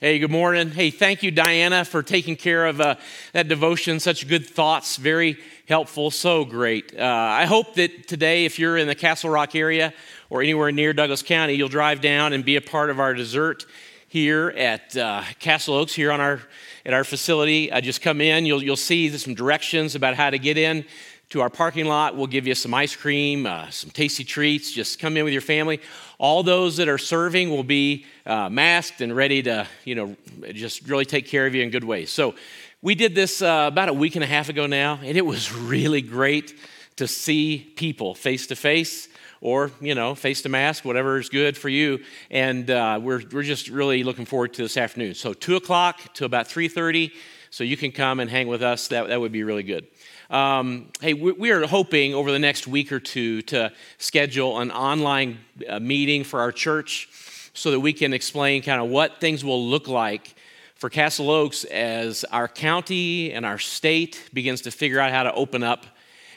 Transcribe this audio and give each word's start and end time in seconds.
Hey, 0.00 0.20
good 0.20 0.30
morning. 0.30 0.70
Hey, 0.70 0.90
thank 0.92 1.24
you, 1.24 1.32
Diana, 1.32 1.84
for 1.84 2.04
taking 2.04 2.36
care 2.36 2.66
of 2.66 2.80
uh, 2.80 2.94
that 3.32 3.48
devotion. 3.48 3.98
Such 3.98 4.28
good 4.28 4.46
thoughts, 4.46 4.96
very 4.96 5.38
helpful, 5.66 6.12
so 6.12 6.44
great. 6.44 6.96
Uh, 6.96 7.02
I 7.02 7.46
hope 7.46 7.74
that 7.74 8.06
today, 8.06 8.44
if 8.44 8.60
you're 8.60 8.76
in 8.76 8.86
the 8.86 8.94
Castle 8.94 9.28
Rock 9.28 9.56
area 9.56 9.92
or 10.30 10.40
anywhere 10.40 10.70
near 10.70 10.92
Douglas 10.92 11.24
County, 11.24 11.54
you'll 11.54 11.66
drive 11.66 12.00
down 12.00 12.32
and 12.32 12.44
be 12.44 12.54
a 12.54 12.60
part 12.60 12.90
of 12.90 13.00
our 13.00 13.12
dessert 13.12 13.66
here 14.06 14.50
at 14.50 14.96
uh, 14.96 15.24
Castle 15.40 15.74
Oaks, 15.74 15.94
here 15.94 16.12
on 16.12 16.20
our 16.20 16.42
at 16.86 16.94
our 16.94 17.02
facility. 17.02 17.68
Just 17.82 18.00
come 18.00 18.20
in, 18.20 18.46
you'll 18.46 18.62
you'll 18.62 18.76
see 18.76 19.08
some 19.18 19.34
directions 19.34 19.96
about 19.96 20.14
how 20.14 20.30
to 20.30 20.38
get 20.38 20.56
in 20.56 20.84
to 21.30 21.42
our 21.42 21.50
parking 21.50 21.86
lot. 21.86 22.16
We'll 22.16 22.26
give 22.26 22.46
you 22.46 22.54
some 22.54 22.72
ice 22.72 22.96
cream, 22.96 23.44
uh, 23.44 23.68
some 23.70 23.90
tasty 23.90 24.24
treats. 24.24 24.72
Just 24.72 24.98
come 24.98 25.16
in 25.16 25.24
with 25.24 25.32
your 25.32 25.42
family. 25.42 25.80
All 26.18 26.42
those 26.42 26.78
that 26.78 26.88
are 26.88 26.98
serving 26.98 27.50
will 27.50 27.64
be 27.64 28.06
uh, 28.24 28.48
masked 28.48 29.00
and 29.00 29.14
ready 29.14 29.42
to, 29.42 29.66
you 29.84 29.94
know, 29.94 30.16
just 30.52 30.88
really 30.88 31.04
take 31.04 31.26
care 31.26 31.46
of 31.46 31.54
you 31.54 31.62
in 31.62 31.70
good 31.70 31.84
ways. 31.84 32.10
So 32.10 32.34
we 32.80 32.94
did 32.94 33.14
this 33.14 33.42
uh, 33.42 33.66
about 33.68 33.88
a 33.88 33.92
week 33.92 34.14
and 34.14 34.24
a 34.24 34.26
half 34.26 34.48
ago 34.48 34.66
now, 34.66 35.00
and 35.02 35.16
it 35.16 35.26
was 35.26 35.52
really 35.54 36.00
great 36.00 36.54
to 36.96 37.06
see 37.06 37.72
people 37.76 38.14
face 38.14 38.46
to 38.48 38.56
face 38.56 39.08
or 39.40 39.70
you 39.80 39.94
know 39.94 40.16
face 40.16 40.42
to 40.42 40.48
mask 40.48 40.84
whatever 40.84 41.18
is 41.18 41.28
good 41.28 41.56
for 41.56 41.68
you 41.68 42.00
and 42.28 42.70
uh, 42.70 42.98
we're, 43.00 43.22
we're 43.32 43.44
just 43.44 43.68
really 43.68 44.02
looking 44.02 44.24
forward 44.24 44.52
to 44.52 44.62
this 44.62 44.76
afternoon 44.76 45.14
so 45.14 45.32
2 45.32 45.54
o'clock 45.54 46.12
to 46.14 46.24
about 46.24 46.48
3.30 46.48 47.12
so 47.50 47.62
you 47.62 47.76
can 47.76 47.92
come 47.92 48.18
and 48.18 48.28
hang 48.28 48.48
with 48.48 48.64
us 48.64 48.88
that, 48.88 49.06
that 49.06 49.20
would 49.20 49.30
be 49.30 49.44
really 49.44 49.62
good 49.62 49.86
um, 50.30 50.90
hey, 51.00 51.14
we 51.14 51.50
are 51.50 51.66
hoping 51.66 52.14
over 52.14 52.30
the 52.30 52.38
next 52.38 52.66
week 52.66 52.92
or 52.92 53.00
two 53.00 53.40
to 53.42 53.72
schedule 53.96 54.58
an 54.60 54.70
online 54.70 55.38
uh, 55.66 55.80
meeting 55.80 56.22
for 56.22 56.40
our 56.40 56.52
church 56.52 57.08
so 57.54 57.70
that 57.70 57.80
we 57.80 57.92
can 57.92 58.12
explain 58.12 58.62
kind 58.62 58.80
of 58.80 58.88
what 58.88 59.20
things 59.20 59.42
will 59.44 59.66
look 59.66 59.88
like 59.88 60.34
for 60.74 60.90
Castle 60.90 61.30
Oaks 61.30 61.64
as 61.64 62.24
our 62.24 62.46
county 62.46 63.32
and 63.32 63.46
our 63.46 63.58
state 63.58 64.28
begins 64.32 64.60
to 64.62 64.70
figure 64.70 65.00
out 65.00 65.10
how 65.10 65.24
to 65.24 65.32
open 65.32 65.62
up. 65.62 65.86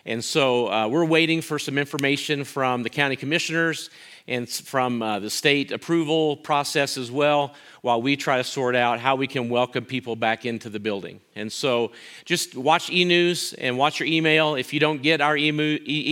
And 0.05 0.23
so 0.23 0.71
uh, 0.71 0.87
we're 0.87 1.05
waiting 1.05 1.41
for 1.41 1.59
some 1.59 1.77
information 1.77 2.43
from 2.43 2.83
the 2.83 2.89
county 2.89 3.15
commissioners 3.15 3.89
and 4.27 4.49
from 4.49 5.01
uh, 5.01 5.19
the 5.19 5.29
state 5.29 5.71
approval 5.71 6.37
process 6.37 6.97
as 6.97 7.11
well 7.11 7.53
while 7.81 8.01
we 8.01 8.15
try 8.15 8.37
to 8.37 8.43
sort 8.43 8.75
out 8.75 8.99
how 8.99 9.15
we 9.15 9.27
can 9.27 9.49
welcome 9.49 9.85
people 9.85 10.15
back 10.15 10.45
into 10.45 10.69
the 10.69 10.79
building. 10.79 11.19
And 11.35 11.51
so 11.51 11.91
just 12.25 12.55
watch 12.55 12.89
e 12.89 13.05
news 13.05 13.53
and 13.53 13.77
watch 13.77 13.99
your 13.99 14.07
email. 14.07 14.55
If 14.55 14.73
you 14.73 14.79
don't 14.79 15.01
get 15.01 15.21
our 15.21 15.37
e 15.37 15.51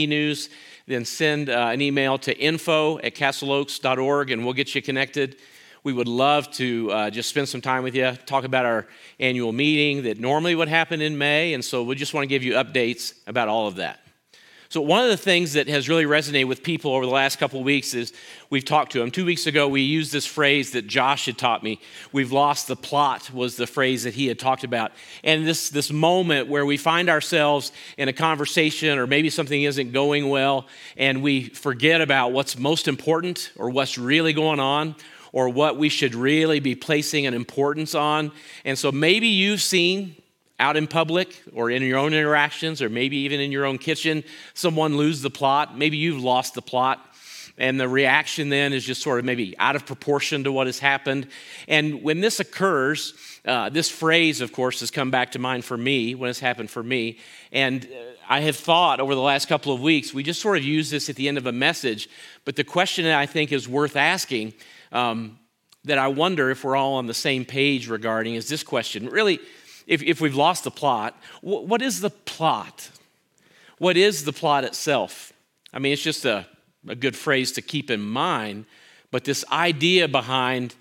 news, 0.07 0.49
then 0.87 1.05
send 1.05 1.49
uh, 1.49 1.69
an 1.71 1.81
email 1.81 2.17
to 2.19 2.37
info 2.37 2.97
at 2.99 3.15
castleoaks.org 3.15 4.31
and 4.31 4.43
we'll 4.43 4.53
get 4.53 4.73
you 4.73 4.81
connected. 4.81 5.37
We 5.89 5.93
would 5.93 6.07
love 6.07 6.51
to 6.51 6.91
uh, 6.91 7.09
just 7.09 7.29
spend 7.29 7.49
some 7.49 7.61
time 7.61 7.81
with 7.81 7.95
you, 7.95 8.11
talk 8.27 8.43
about 8.43 8.63
our 8.63 8.85
annual 9.19 9.51
meeting 9.51 10.03
that 10.03 10.19
normally 10.19 10.53
would 10.53 10.67
happen 10.67 11.01
in 11.01 11.17
May. 11.17 11.55
And 11.55 11.65
so 11.65 11.81
we 11.81 11.95
just 11.95 12.13
want 12.13 12.25
to 12.25 12.27
give 12.27 12.43
you 12.43 12.53
updates 12.53 13.15
about 13.25 13.47
all 13.47 13.65
of 13.65 13.77
that. 13.77 13.99
So, 14.71 14.81
one 14.81 15.03
of 15.03 15.09
the 15.09 15.17
things 15.17 15.53
that 15.53 15.67
has 15.67 15.89
really 15.89 16.05
resonated 16.05 16.47
with 16.47 16.61
people 16.61 16.91
over 16.93 17.07
the 17.07 17.11
last 17.11 17.39
couple 17.39 17.57
of 17.57 17.65
weeks 17.65 17.95
is 17.95 18.13
we've 18.51 18.63
talked 18.63 18.91
to 18.91 18.99
them. 18.99 19.09
Two 19.09 19.25
weeks 19.25 19.47
ago, 19.47 19.67
we 19.67 19.81
used 19.81 20.11
this 20.11 20.27
phrase 20.27 20.73
that 20.73 20.85
Josh 20.85 21.25
had 21.25 21.39
taught 21.39 21.63
me. 21.63 21.81
We've 22.11 22.31
lost 22.31 22.67
the 22.67 22.75
plot, 22.75 23.33
was 23.33 23.55
the 23.55 23.65
phrase 23.65 24.03
that 24.03 24.13
he 24.13 24.27
had 24.27 24.37
talked 24.37 24.63
about. 24.63 24.91
And 25.23 25.47
this, 25.47 25.71
this 25.71 25.91
moment 25.91 26.49
where 26.49 26.67
we 26.67 26.77
find 26.77 27.09
ourselves 27.09 27.71
in 27.97 28.09
a 28.09 28.13
conversation 28.13 28.99
or 28.99 29.07
maybe 29.07 29.31
something 29.31 29.63
isn't 29.63 29.91
going 29.91 30.29
well, 30.29 30.67
and 30.97 31.23
we 31.23 31.45
forget 31.45 31.99
about 31.99 32.31
what's 32.31 32.55
most 32.55 32.87
important 32.87 33.51
or 33.57 33.71
what's 33.71 33.97
really 33.97 34.33
going 34.33 34.59
on 34.59 34.93
or 35.31 35.49
what 35.49 35.77
we 35.77 35.89
should 35.89 36.15
really 36.15 36.59
be 36.59 36.75
placing 36.75 37.25
an 37.25 37.33
importance 37.33 37.95
on. 37.95 38.31
And 38.65 38.77
so 38.77 38.91
maybe 38.91 39.27
you've 39.27 39.61
seen 39.61 40.15
out 40.59 40.75
in 40.75 40.87
public 40.87 41.41
or 41.53 41.71
in 41.71 41.81
your 41.83 41.97
own 41.97 42.13
interactions 42.13 42.81
or 42.81 42.89
maybe 42.89 43.17
even 43.17 43.39
in 43.39 43.51
your 43.51 43.65
own 43.65 43.77
kitchen, 43.77 44.23
someone 44.53 44.97
lose 44.97 45.21
the 45.21 45.29
plot. 45.29 45.77
Maybe 45.77 45.97
you've 45.97 46.21
lost 46.21 46.53
the 46.53 46.61
plot. 46.61 47.05
And 47.57 47.77
the 47.77 47.89
reaction 47.89 48.47
then 48.47 48.71
is 48.71 48.85
just 48.85 49.01
sort 49.01 49.19
of 49.19 49.25
maybe 49.25 49.57
out 49.59 49.75
of 49.75 49.85
proportion 49.85 50.45
to 50.45 50.51
what 50.51 50.67
has 50.67 50.79
happened. 50.79 51.27
And 51.67 52.01
when 52.03 52.21
this 52.21 52.39
occurs, 52.39 53.13
uh, 53.45 53.69
this 53.69 53.89
phrase, 53.89 54.39
of 54.39 54.53
course, 54.53 54.79
has 54.79 54.91
come 54.91 55.11
back 55.11 55.33
to 55.33 55.39
mind 55.39 55.65
for 55.65 55.75
me 55.75 56.15
when 56.15 56.29
it's 56.29 56.39
happened 56.39 56.69
for 56.69 56.81
me. 56.81 57.19
And 57.51 57.85
uh, 57.85 58.09
I 58.29 58.41
have 58.41 58.55
thought 58.55 59.01
over 59.01 59.13
the 59.13 59.21
last 59.21 59.49
couple 59.49 59.73
of 59.73 59.81
weeks, 59.81 60.13
we 60.13 60.23
just 60.23 60.41
sort 60.41 60.57
of 60.57 60.63
use 60.63 60.89
this 60.89 61.09
at 61.09 61.17
the 61.17 61.27
end 61.27 61.37
of 61.37 61.47
a 61.47 61.51
message. 61.51 62.09
But 62.45 62.55
the 62.55 62.63
question 62.63 63.03
that 63.03 63.19
I 63.19 63.25
think 63.25 63.51
is 63.51 63.67
worth 63.67 63.97
asking, 63.97 64.53
um, 64.91 65.39
that 65.85 65.97
I 65.97 66.07
wonder 66.07 66.49
if 66.49 66.63
we're 66.63 66.75
all 66.75 66.95
on 66.95 67.07
the 67.07 67.13
same 67.13 67.45
page 67.45 67.87
regarding, 67.87 68.35
is 68.35 68.47
this 68.47 68.63
question 68.63 69.09
really, 69.09 69.39
if, 69.87 70.03
if 70.03 70.21
we've 70.21 70.35
lost 70.35 70.63
the 70.63 70.71
plot, 70.71 71.17
what 71.41 71.81
is 71.81 72.01
the 72.01 72.09
plot? 72.09 72.91
What 73.79 73.97
is 73.97 74.25
the 74.25 74.33
plot 74.33 74.63
itself? 74.63 75.33
I 75.73 75.79
mean, 75.79 75.93
it's 75.93 76.01
just 76.01 76.25
a, 76.25 76.45
a 76.87 76.95
good 76.95 77.15
phrase 77.15 77.53
to 77.53 77.61
keep 77.61 77.89
in 77.89 78.01
mind, 78.01 78.65
but 79.09 79.23
this 79.23 79.43
idea 79.51 80.07
behind 80.07 80.75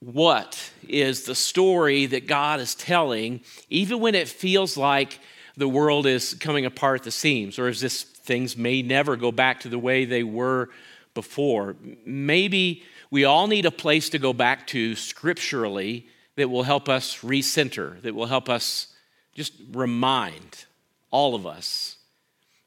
what 0.00 0.72
is 0.88 1.24
the 1.24 1.34
story 1.34 2.06
that 2.06 2.26
God 2.26 2.60
is 2.60 2.74
telling, 2.74 3.40
even 3.70 4.00
when 4.00 4.14
it 4.14 4.28
feels 4.28 4.76
like 4.76 5.20
the 5.56 5.68
world 5.68 6.06
is 6.06 6.34
coming 6.34 6.66
apart 6.66 7.00
at 7.00 7.04
the 7.04 7.10
seams, 7.10 7.58
or 7.58 7.68
as 7.68 7.80
this 7.80 8.02
things 8.02 8.56
may 8.56 8.82
never 8.82 9.16
go 9.16 9.30
back 9.30 9.60
to 9.60 9.68
the 9.68 9.78
way 9.78 10.04
they 10.04 10.22
were 10.22 10.68
before. 11.14 11.76
Maybe 12.04 12.82
we 13.10 13.24
all 13.24 13.46
need 13.46 13.66
a 13.66 13.70
place 13.70 14.08
to 14.10 14.18
go 14.18 14.32
back 14.32 14.66
to 14.68 14.96
scripturally 14.96 16.06
that 16.36 16.50
will 16.50 16.64
help 16.64 16.88
us 16.88 17.20
recenter, 17.20 18.00
that 18.02 18.14
will 18.14 18.26
help 18.26 18.48
us 18.48 18.88
just 19.34 19.52
remind 19.72 20.64
all 21.10 21.34
of 21.34 21.46
us. 21.46 21.96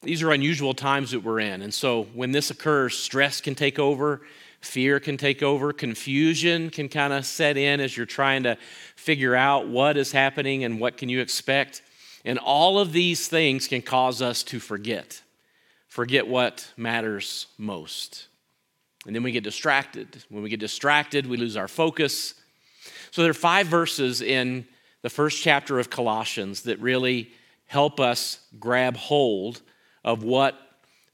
These 0.01 0.23
are 0.23 0.31
unusual 0.31 0.73
times 0.73 1.11
that 1.11 1.23
we're 1.23 1.41
in. 1.41 1.61
And 1.61 1.73
so 1.73 2.03
when 2.13 2.31
this 2.31 2.51
occurs, 2.51 2.97
stress 2.97 3.41
can 3.41 3.53
take 3.53 3.79
over, 3.79 4.21
fear 4.61 4.99
can 4.99 5.17
take 5.17 5.43
over, 5.43 5.73
confusion 5.73 6.69
can 6.69 6.87
kind 6.87 7.11
of 7.11 7.25
set 7.25 7.57
in 7.57 7.81
as 7.81 7.97
you're 7.97 8.05
trying 8.05 8.43
to 8.43 8.57
figure 8.95 9.35
out 9.35 9.67
what 9.67 9.97
is 9.97 10.11
happening 10.11 10.63
and 10.63 10.79
what 10.79 10.95
can 10.95 11.09
you 11.09 11.19
expect. 11.19 11.81
And 12.23 12.39
all 12.39 12.79
of 12.79 12.93
these 12.93 13.27
things 13.27 13.67
can 13.67 13.81
cause 13.81 14.21
us 14.21 14.41
to 14.43 14.59
forget, 14.59 15.21
forget 15.87 16.27
what 16.27 16.71
matters 16.77 17.47
most. 17.57 18.28
And 19.09 19.15
then 19.15 19.23
we 19.23 19.31
get 19.31 19.43
distracted. 19.43 20.23
When 20.29 20.43
we 20.43 20.49
get 20.49 20.59
distracted, 20.59 21.25
we 21.25 21.35
lose 21.35 21.57
our 21.57 21.67
focus 21.67 22.35
so 23.11 23.21
there 23.23 23.31
are 23.31 23.35
five 23.35 23.67
verses 23.67 24.21
in 24.21 24.67
the 25.01 25.09
first 25.09 25.41
chapter 25.41 25.79
of 25.79 25.89
Colossians 25.89 26.63
that 26.63 26.79
really 26.79 27.31
help 27.65 27.99
us 27.99 28.39
grab 28.59 28.97
hold 28.97 29.61
of 30.03 30.23
what 30.23 30.59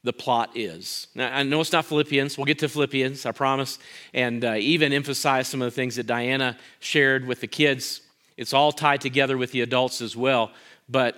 the 0.03 0.13
plot 0.13 0.51
is. 0.56 1.07
Now, 1.16 1.35
I 1.35 1.44
know 1.44 1.61
it's 1.61 1.72
not 1.72 1.85
Philippians. 1.85 2.38
We'll 2.38 2.45
get 2.45 2.59
to 2.59 2.69
Philippians, 2.69 3.25
I 3.25 3.31
promise, 3.31 3.79
and 4.13 4.44
uh, 4.45 4.56
even 4.56 4.94
emphasize 4.94 5.47
some 5.47 5.62
of 5.62 5.66
the 5.66 5.75
things 5.75 5.95
that 5.95 6.06
Diana 6.06 6.57
shared 6.79 7.25
with 7.25 7.41
the 7.41 7.47
kids. 7.47 8.01
It's 8.38 8.53
all 8.53 8.72
tied 8.72 9.01
together 9.01 9.38
with 9.38 9.51
the 9.51 9.62
adults 9.62 10.01
as 10.01 10.16
well. 10.16 10.51
But 10.88 11.16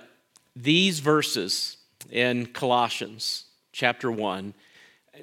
these 0.56 1.00
verses 1.00 1.76
in 2.10 2.46
Colossians 2.46 3.44
chapter 3.72 4.10
1, 4.10 4.54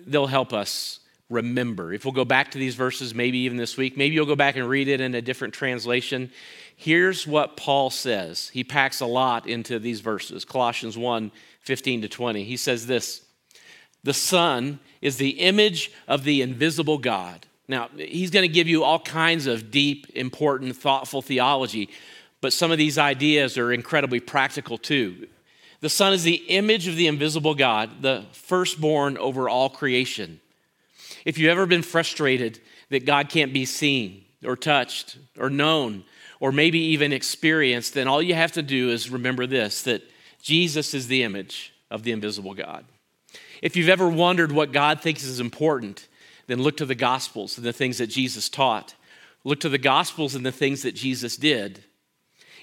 they'll 0.06 0.28
help 0.28 0.54
us 0.54 1.00
remember. 1.30 1.94
If 1.94 2.06
we'll 2.06 2.14
go 2.14 2.26
back 2.26 2.52
to 2.52 2.58
these 2.58 2.76
verses, 2.76 3.16
maybe 3.16 3.40
even 3.40 3.58
this 3.58 3.78
week, 3.78 3.98
maybe 3.98 4.16
you'll 4.16 4.26
go 4.26 4.36
back 4.36 4.56
and 4.56 4.68
read 4.68 4.88
it 4.88 5.02
in 5.02 5.16
a 5.16 5.22
different 5.22 5.54
translation. 5.54 6.32
Here's 6.76 7.26
what 7.26 7.58
Paul 7.58 7.90
says. 7.90 8.50
He 8.50 8.64
packs 8.64 9.00
a 9.00 9.06
lot 9.06 9.48
into 9.48 9.80
these 9.80 10.02
verses 10.02 10.46
Colossians 10.46 10.98
1 10.98 11.32
15 11.62 12.04
to 12.04 12.08
20. 12.08 12.44
He 12.44 12.58
says 12.58 12.86
this 12.86 13.26
The 14.04 14.14
Son 14.14 14.80
is 15.02 15.18
the 15.18 15.32
image 15.32 15.92
of 16.08 16.24
the 16.24 16.42
invisible 16.42 16.98
God. 16.98 17.48
Now, 17.68 17.90
he's 17.98 18.30
going 18.30 18.48
to 18.48 18.54
give 18.54 18.68
you 18.68 18.84
all 18.84 19.00
kinds 19.00 19.48
of 19.48 19.72
deep, 19.72 20.06
important, 20.14 20.76
thoughtful 20.76 21.24
theology, 21.24 21.90
but 22.40 22.54
some 22.54 22.72
of 22.72 22.78
these 22.78 23.00
ideas 23.00 23.58
are 23.58 23.74
incredibly 23.74 24.20
practical 24.20 24.78
too. 24.78 25.28
The 25.80 25.90
Son 25.90 26.14
is 26.14 26.24
the 26.24 26.36
image 26.48 26.88
of 26.88 26.96
the 26.96 27.08
invisible 27.08 27.56
God, 27.56 28.02
the 28.04 28.26
firstborn 28.32 29.18
over 29.18 29.50
all 29.50 29.70
creation. 29.70 30.40
If 31.26 31.40
you've 31.40 31.50
ever 31.50 31.66
been 31.66 31.82
frustrated 31.82 32.60
that 32.90 33.06
God 33.06 33.30
can't 33.30 33.52
be 33.52 33.66
seen 33.66 34.24
or 34.46 34.56
touched 34.56 35.18
or 35.40 35.50
known 35.50 36.06
or 36.40 36.52
maybe 36.52 36.80
even 36.80 37.12
experienced, 37.12 37.96
then 37.96 38.08
all 38.08 38.22
you 38.22 38.36
have 38.36 38.52
to 38.54 38.62
do 38.62 38.92
is 38.92 39.10
remember 39.10 39.48
this 39.48 39.82
that 39.84 40.04
Jesus 40.42 40.94
is 40.94 41.08
the 41.08 41.24
image 41.24 41.74
of 41.90 42.04
the 42.04 42.12
invisible 42.12 42.54
God. 42.54 42.86
If 43.62 43.76
you've 43.76 43.90
ever 43.90 44.08
wondered 44.08 44.52
what 44.52 44.72
God 44.72 45.02
thinks 45.02 45.24
is 45.24 45.40
important, 45.40 46.08
then 46.48 46.62
look 46.62 46.78
to 46.78 46.86
the 46.86 46.96
Gospels 46.96 47.58
and 47.58 47.66
the 47.66 47.74
things 47.74 47.98
that 47.98 48.08
Jesus 48.08 48.50
taught. 48.50 48.94
Look 49.44 49.60
to 49.62 49.70
the 49.70 49.80
Gospels 49.80 50.36
and 50.36 50.46
the 50.46 50.52
things 50.52 50.84
that 50.84 50.94
Jesus 50.94 51.38
did. 51.38 51.84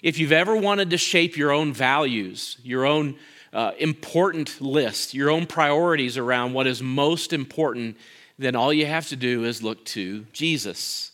If 0.03 0.19
you've 0.19 0.33
ever 0.33 0.57
wanted 0.57 0.91
to 0.91 0.99
shape 0.99 1.37
your 1.37 1.51
own 1.51 1.73
values, 1.73 2.59
your 2.63 2.85
own 2.85 3.17
uh, 3.53 3.73
important 3.79 4.61
list, 4.61 5.15
your 5.15 5.31
own 5.31 5.47
priorities 5.47 6.17
around 6.17 6.53
what 6.53 6.67
is 6.67 6.83
most 6.83 7.33
important 7.33 7.97
then 8.43 8.57
all 8.57 8.73
you 8.73 8.87
have 8.87 9.09
to 9.09 9.17
do 9.17 9.45
is 9.45 9.63
look 9.63 9.85
to 9.87 10.27
Jesus. 10.33 11.13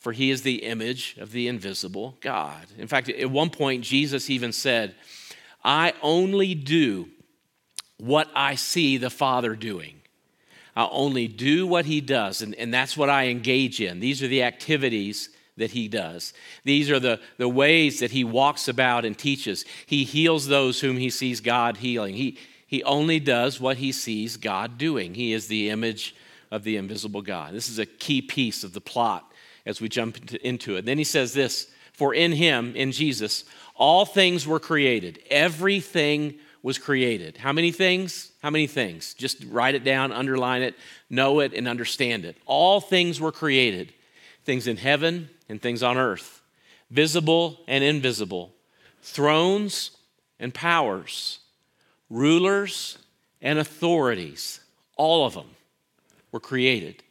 for 0.00 0.12
he 0.12 0.30
is 0.30 0.42
the 0.42 0.64
image 0.64 1.16
of 1.20 1.30
the 1.30 1.46
invisible 1.46 2.16
God. 2.20 2.66
In 2.78 2.88
fact, 2.88 3.10
at 3.10 3.30
one 3.30 3.50
point, 3.50 3.84
Jesus 3.84 4.30
even 4.30 4.50
said, 4.50 4.94
I 5.62 5.92
only 6.02 6.54
do 6.54 7.08
what 7.98 8.28
I 8.34 8.54
see 8.54 8.96
the 8.96 9.10
Father 9.10 9.54
doing. 9.54 9.96
I 10.74 10.88
only 10.90 11.28
do 11.28 11.66
what 11.66 11.84
he 11.84 12.00
does, 12.00 12.40
and, 12.40 12.54
and 12.54 12.72
that's 12.72 12.96
what 12.96 13.10
I 13.10 13.26
engage 13.26 13.80
in. 13.80 14.00
These 14.00 14.22
are 14.22 14.28
the 14.28 14.42
activities 14.42 15.28
that 15.58 15.72
he 15.72 15.86
does. 15.86 16.32
These 16.64 16.90
are 16.90 17.00
the, 17.00 17.20
the 17.36 17.48
ways 17.48 18.00
that 18.00 18.12
he 18.12 18.24
walks 18.24 18.68
about 18.68 19.04
and 19.04 19.18
teaches. 19.18 19.66
He 19.84 20.04
heals 20.04 20.46
those 20.46 20.80
whom 20.80 20.96
he 20.96 21.10
sees 21.10 21.42
God 21.42 21.76
healing. 21.78 22.14
He, 22.14 22.38
he 22.66 22.82
only 22.84 23.20
does 23.20 23.60
what 23.60 23.76
he 23.76 23.92
sees 23.92 24.38
God 24.38 24.78
doing. 24.78 25.12
He 25.12 25.34
is 25.34 25.48
the 25.48 25.68
image 25.68 26.14
of 26.50 26.64
the 26.64 26.76
invisible 26.76 27.22
God. 27.22 27.54
This 27.54 27.68
is 27.68 27.78
a 27.78 27.86
key 27.86 28.22
piece 28.22 28.64
of 28.64 28.72
the 28.72 28.80
plot 28.80 29.32
as 29.66 29.80
we 29.80 29.88
jump 29.88 30.34
into 30.36 30.76
it. 30.76 30.84
Then 30.84 30.98
he 30.98 31.04
says 31.04 31.32
this 31.32 31.70
For 31.92 32.14
in 32.14 32.32
him, 32.32 32.74
in 32.74 32.92
Jesus, 32.92 33.44
all 33.74 34.04
things 34.04 34.46
were 34.46 34.60
created. 34.60 35.20
Everything 35.30 36.34
was 36.62 36.78
created. 36.78 37.38
How 37.38 37.52
many 37.52 37.72
things? 37.72 38.32
How 38.42 38.50
many 38.50 38.66
things? 38.66 39.14
Just 39.14 39.44
write 39.48 39.74
it 39.74 39.84
down, 39.84 40.12
underline 40.12 40.62
it, 40.62 40.74
know 41.08 41.40
it, 41.40 41.54
and 41.54 41.66
understand 41.66 42.24
it. 42.24 42.36
All 42.46 42.80
things 42.80 43.20
were 43.20 43.32
created 43.32 43.92
things 44.44 44.66
in 44.66 44.78
heaven 44.78 45.28
and 45.48 45.60
things 45.60 45.82
on 45.82 45.98
earth, 45.98 46.40
visible 46.90 47.60
and 47.68 47.84
invisible, 47.84 48.52
thrones 49.02 49.90
and 50.38 50.52
powers, 50.52 51.40
rulers 52.08 52.98
and 53.42 53.58
authorities. 53.58 54.60
All 54.96 55.26
of 55.26 55.34
them 55.34 55.46
were 56.32 56.40
created. 56.40 57.02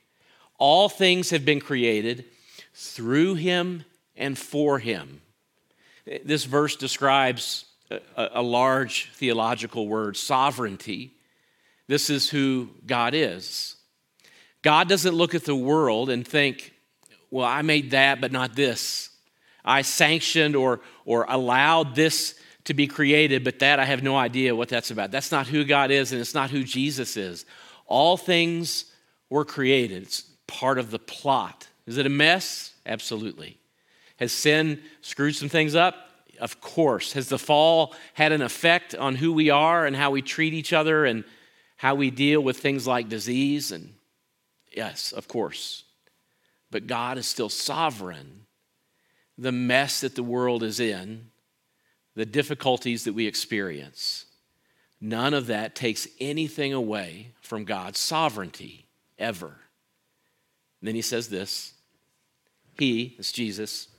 All 0.57 0.89
things 0.89 1.29
have 1.29 1.45
been 1.45 1.59
created 1.59 2.25
through 2.73 3.35
him 3.35 3.85
and 4.15 4.37
for 4.37 4.79
him. 4.79 5.21
This 6.23 6.45
verse 6.45 6.75
describes 6.75 7.65
a, 7.89 7.99
a, 8.35 8.41
large 8.41 9.09
theological 9.13 9.87
word 9.87 10.17
sovereignty. 10.17 11.13
This 11.87 12.09
is 12.09 12.29
who 12.29 12.69
God 12.85 13.13
is. 13.13 13.75
God 14.61 14.89
doesn't 14.89 15.15
look 15.15 15.35
at 15.35 15.45
the 15.45 15.55
world 15.55 16.09
and 16.09 16.27
think, 16.27 16.73
well, 17.31 17.45
I 17.45 17.61
made 17.61 17.91
that, 17.91 18.19
but 18.21 18.31
not 18.31 18.55
this. 18.55 19.09
I 19.63 19.81
sanctioned 19.83 20.55
or, 20.55 20.81
or 21.05 21.25
allowed 21.29 21.95
this 21.95 22.35
to 22.65 22.73
be 22.73 22.87
created, 22.87 23.43
but 23.43 23.59
that 23.59 23.79
I 23.79 23.85
have 23.85 24.03
no 24.03 24.17
idea 24.17 24.55
what 24.55 24.69
that's 24.69 24.91
about. 24.91 25.11
That's 25.11 25.31
not 25.31 25.47
who 25.47 25.63
God 25.63 25.91
is, 25.91 26.11
and 26.11 26.19
it's 26.19 26.33
not 26.33 26.49
who 26.49 26.63
Jesus 26.63 27.17
is. 27.17 27.45
All 27.85 28.17
things 28.17 28.85
were 29.29 29.45
created, 29.45 30.03
it's 30.03 30.21
part 30.47 30.77
of 30.77 30.91
the 30.91 30.99
plot. 30.99 31.67
Is 31.85 31.97
it 31.97 32.05
a 32.05 32.09
mess? 32.09 32.73
Absolutely. 32.85 33.57
Has 34.17 34.31
sin 34.31 34.81
screwed 35.01 35.35
some 35.35 35.49
things 35.49 35.75
up? 35.75 36.09
Of 36.39 36.61
course. 36.61 37.13
Has 37.13 37.29
the 37.29 37.37
fall 37.37 37.95
had 38.13 38.31
an 38.31 38.41
effect 38.41 38.95
on 38.95 39.15
who 39.15 39.31
we 39.31 39.49
are 39.49 39.85
and 39.85 39.95
how 39.95 40.11
we 40.11 40.21
treat 40.21 40.53
each 40.53 40.73
other 40.73 41.05
and 41.05 41.23
how 41.77 41.95
we 41.95 42.11
deal 42.11 42.41
with 42.41 42.57
things 42.57 42.87
like 42.87 43.09
disease? 43.09 43.71
And 43.71 43.93
yes, 44.75 45.11
of 45.11 45.27
course. 45.27 45.83
But 46.71 46.87
God 46.87 47.17
is 47.17 47.27
still 47.27 47.49
sovereign. 47.49 48.45
The 49.37 49.51
mess 49.51 50.01
that 50.01 50.15
the 50.15 50.23
world 50.23 50.63
is 50.63 50.79
in, 50.79 51.31
the 52.15 52.25
difficulties 52.25 53.05
that 53.05 53.13
we 53.13 53.25
experience, 53.25 54.25
none 54.99 55.33
of 55.33 55.47
that 55.47 55.75
takes 55.75 56.07
anything 56.19 56.73
away 56.73 57.31
from 57.41 57.63
God's 57.63 57.99
sovereignty 57.99 58.88
ever. 59.19 59.47
And 60.81 60.87
then 60.87 60.95
he 60.95 61.01
says 61.01 61.29
this 61.29 61.73
He, 62.77 63.15
it's 63.19 63.31
Jesus, 63.31 63.89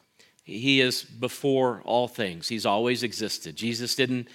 he 0.43 0.81
is 0.81 1.05
before 1.05 1.83
all 1.85 2.09
things. 2.09 2.49
He's 2.49 2.67
always 2.67 3.03
existed. 3.03 3.55
Jesus 3.55 3.95
didn't 3.95 4.29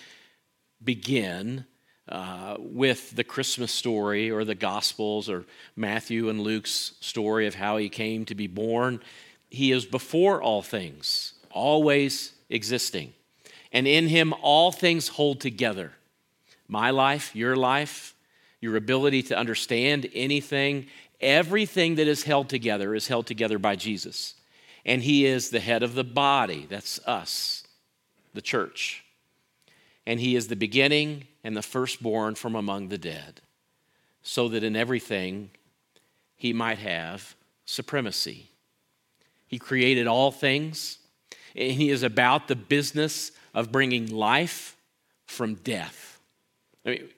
begin 0.84 1.66
uh, 2.08 2.56
with 2.60 3.16
the 3.16 3.24
Christmas 3.24 3.72
story 3.72 4.32
or 4.32 4.46
the 4.46 4.56
Gospels 4.56 5.30
or 5.30 5.46
Matthew 5.76 6.30
and 6.30 6.40
Luke's 6.40 6.94
story 7.02 7.48
of 7.48 7.56
how 7.56 7.78
he 7.78 7.90
came 7.90 8.26
to 8.26 8.36
be 8.36 8.48
born. 8.48 9.02
He 9.50 9.72
is 9.72 9.86
before 9.86 10.42
all 10.42 10.62
things, 10.62 11.34
always 11.52 12.34
existing. 12.50 13.14
And 13.72 13.88
in 13.88 14.08
him, 14.08 14.34
all 14.42 14.72
things 14.72 15.10
hold 15.10 15.42
together. 15.42 15.92
My 16.68 16.92
life, 16.92 17.36
your 17.36 17.56
life, 17.56 18.15
your 18.62 18.76
ability 18.76 19.24
to 19.24 19.38
understand 19.38 20.10
anything, 20.14 20.88
everything 21.22 21.96
that 21.96 22.08
is 22.08 22.24
held 22.24 22.50
together 22.50 22.96
is 22.96 23.08
held 23.08 23.28
together 23.28 23.60
by 23.60 23.76
Jesus. 23.76 24.36
And 24.86 25.02
he 25.02 25.26
is 25.26 25.50
the 25.50 25.60
head 25.60 25.84
of 25.84 25.96
the 25.96 26.04
body. 26.04 26.68
That's 26.70 27.00
us, 27.08 27.64
the 28.34 28.42
church. 28.42 29.04
And 30.06 30.20
he 30.20 30.36
is 30.36 30.48
the 30.48 30.56
beginning 30.56 31.26
and 31.44 31.58
the 31.58 31.62
firstborn 31.62 32.36
from 32.36 32.56
among 32.56 32.90
the 32.90 32.98
dead, 32.98 33.42
so 34.22 34.48
that 34.50 34.64
in 34.64 34.76
everything 34.76 35.50
he 36.36 36.54
might 36.54 36.78
have 36.80 37.36
supremacy. 37.66 38.50
He 39.48 39.58
created 39.58 40.06
all 40.08 40.32
things, 40.32 41.00
and 41.56 41.72
he 41.72 41.90
is 41.90 42.04
about 42.04 42.48
the 42.48 42.56
business 42.56 43.32
of 43.54 43.72
bringing 43.72 44.08
life 44.08 44.76
from 45.26 45.56
death. 45.56 46.20
I 46.86 46.90
mean, 46.90 47.10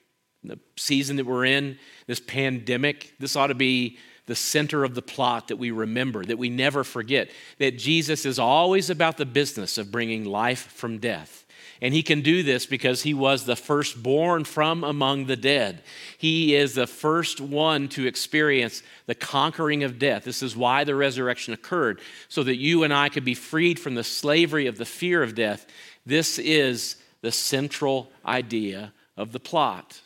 the 0.44 0.58
season 0.76 1.16
that 1.16 1.26
we're 1.26 1.44
in, 1.44 1.78
this 2.06 2.20
pandemic, 2.20 3.14
this 3.18 3.36
ought 3.36 3.48
to 3.48 3.54
be 3.54 3.98
the 4.26 4.34
center 4.34 4.84
of 4.84 4.94
the 4.94 5.02
plot 5.02 5.48
that 5.48 5.56
we 5.56 5.70
remember, 5.70 6.24
that 6.24 6.38
we 6.38 6.50
never 6.50 6.84
forget, 6.84 7.30
that 7.58 7.78
Jesus 7.78 8.26
is 8.26 8.38
always 8.38 8.90
about 8.90 9.16
the 9.16 9.26
business 9.26 9.78
of 9.78 9.90
bringing 9.90 10.24
life 10.24 10.70
from 10.72 10.98
death. 10.98 11.46
And 11.80 11.94
he 11.94 12.02
can 12.02 12.22
do 12.22 12.42
this 12.42 12.66
because 12.66 13.02
he 13.02 13.14
was 13.14 13.44
the 13.44 13.56
firstborn 13.56 14.44
from 14.44 14.82
among 14.84 15.26
the 15.26 15.36
dead. 15.36 15.82
He 16.18 16.54
is 16.54 16.74
the 16.74 16.88
first 16.88 17.40
one 17.40 17.88
to 17.90 18.06
experience 18.06 18.82
the 19.06 19.14
conquering 19.14 19.84
of 19.84 19.98
death. 19.98 20.24
This 20.24 20.42
is 20.42 20.56
why 20.56 20.84
the 20.84 20.96
resurrection 20.96 21.54
occurred, 21.54 22.00
so 22.28 22.42
that 22.42 22.56
you 22.56 22.82
and 22.82 22.92
I 22.92 23.08
could 23.08 23.24
be 23.24 23.34
freed 23.34 23.78
from 23.78 23.94
the 23.94 24.04
slavery 24.04 24.66
of 24.66 24.76
the 24.76 24.84
fear 24.84 25.22
of 25.22 25.36
death. 25.36 25.66
This 26.04 26.38
is 26.38 26.96
the 27.22 27.32
central 27.32 28.10
idea 28.26 28.92
of 29.16 29.32
the 29.32 29.40
plot. 29.40 30.00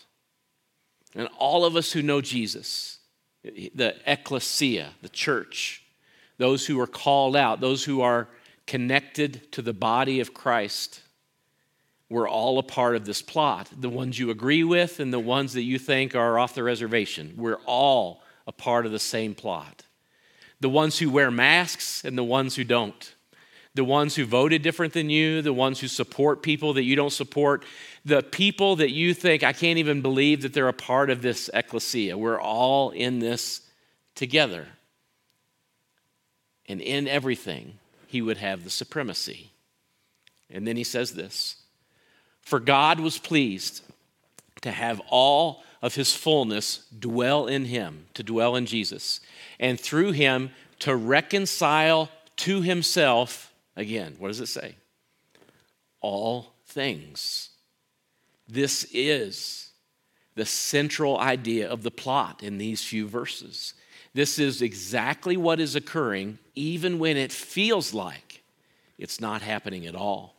And 1.15 1.29
all 1.39 1.65
of 1.65 1.77
us 1.77 1.93
who 1.93 2.03
know 2.03 2.21
Jesus, 2.21 2.99
the 3.43 3.95
ecclesia, 4.07 4.91
the 5.03 5.09
church, 5.09 5.83
those 6.39 6.67
who 6.67 6.81
are 6.81 6.87
called 6.87 7.37
out, 7.37 7.61
those 7.61 7.85
who 7.85 8.01
are 8.01 8.29
connected 8.67 9.53
to 9.53 9.63
the 9.63 9.73
body 9.73 10.21
of 10.21 10.33
Christ, 10.33 11.03
we're 12.09 12.29
all 12.29 12.59
a 12.59 12.63
part 12.63 12.97
of 12.97 13.05
this 13.05 13.23
plot. 13.23 13.69
The 13.77 13.89
ones 13.89 14.19
you 14.19 14.31
agree 14.31 14.65
with 14.65 15.01
and 15.01 15.13
the 15.13 15.21
ones 15.21 15.55
that 15.55 15.63
you 15.63 15.79
think 15.79 16.15
are 16.15 16.39
off 16.39 16.55
the 16.55 16.63
reservation. 16.63 17.35
We're 17.37 17.61
all 17.67 18.23
a 18.47 18.53
part 18.53 18.87
of 18.87 18.93
the 18.93 18.99
same 18.99 19.35
plot. 19.35 19.85
The 20.61 20.69
ones 20.69 20.99
who 20.99 21.11
wear 21.11 21.31
masks 21.31 22.05
and 22.05 22.17
the 22.17 22.25
ones 22.25 22.57
who 22.57 22.65
don't. 22.65 23.15
The 23.75 23.85
ones 23.85 24.15
who 24.15 24.27
voted 24.27 24.63
different 24.63 24.93
than 24.93 25.09
you, 25.09 25.41
the 25.41 25.53
ones 25.53 25.81
who 25.81 25.89
support 25.89 26.43
people 26.43 26.75
that 26.75 26.83
you 26.83 26.95
don't 26.95 27.13
support, 27.13 27.65
the 28.05 28.23
people 28.23 28.77
that 28.77 28.91
you 28.91 29.15
think, 29.15 29.43
I 29.43 29.53
can't 29.53 29.79
even 29.79 30.03
believe 30.03 30.43
that 30.43 30.53
they're 30.53 30.69
a 30.69 30.75
part 30.75 31.09
of 31.09 31.23
this 31.23 31.49
ecclesia. 31.55 32.19
We're 32.19 32.41
all 32.41 32.91
in 32.91 33.19
this 33.19 33.63
together. 34.15 34.67
And 36.69 36.81
in 36.81 37.09
everything, 37.09 37.79
he 38.07 38.21
would 38.21 38.37
have 38.37 38.65
the 38.65 38.71
supremacy. 38.71 39.53
And 40.51 40.67
then 40.67 40.77
he 40.77 40.85
says 40.85 41.15
this 41.15 41.57
for 42.43 42.61
God 42.61 43.01
was 43.01 43.19
pleased 43.19 43.83
to 44.61 44.71
have 44.71 45.01
all 45.09 45.63
of 45.81 45.95
his 45.95 46.15
fullness 46.15 46.87
dwell 46.97 47.47
in 47.47 47.65
him, 47.65 48.07
to 48.15 48.23
dwell 48.23 48.57
in 48.57 48.67
Jesus, 48.67 49.21
and 49.59 49.81
through 49.81 50.13
him 50.13 50.51
to 50.81 50.95
reconcile 50.95 52.11
to 52.37 52.63
himself, 52.63 53.52
again, 53.77 54.17
what 54.19 54.29
does 54.29 54.41
it 54.41 54.47
say? 54.47 54.77
All 56.01 56.55
things. 56.67 57.51
This 58.49 58.87
is 58.93 59.71
the 60.35 60.47
central 60.47 61.19
idea 61.19 61.69
of 61.69 61.83
the 61.83 61.91
plot 61.91 62.43
in 62.43 62.59
these 62.59 62.83
few 62.83 63.07
verses. 63.07 63.75
This 64.15 64.39
is 64.39 64.63
exactly 64.63 65.37
what 65.37 65.61
is 65.61 65.77
occurring, 65.77 66.39
even 66.55 66.99
when 66.99 67.17
it 67.17 67.33
feels 67.33 67.95
like 67.95 68.43
it's 68.99 69.21
not 69.21 69.43
happening 69.43 69.87
at 69.87 69.95
all 69.95 70.35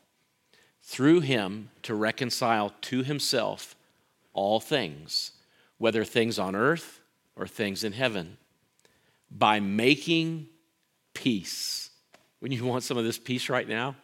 through 0.84 1.22
him 1.22 1.70
to 1.82 1.96
reconcile 1.96 2.74
to 2.82 3.04
himself 3.04 3.76
all 4.34 4.60
things, 4.60 5.32
whether 5.78 6.04
things 6.04 6.38
on 6.38 6.56
earth 6.56 7.00
or 7.36 7.48
things 7.48 7.84
in 7.84 7.94
heaven, 7.94 8.38
by 9.32 9.60
making 9.60 10.48
peace. 11.14 11.83
When 12.44 12.52
you 12.52 12.66
want 12.66 12.84
some 12.84 12.98
of 12.98 13.06
this 13.06 13.18
peace 13.18 13.48
right 13.48 13.66
now? 13.66 13.96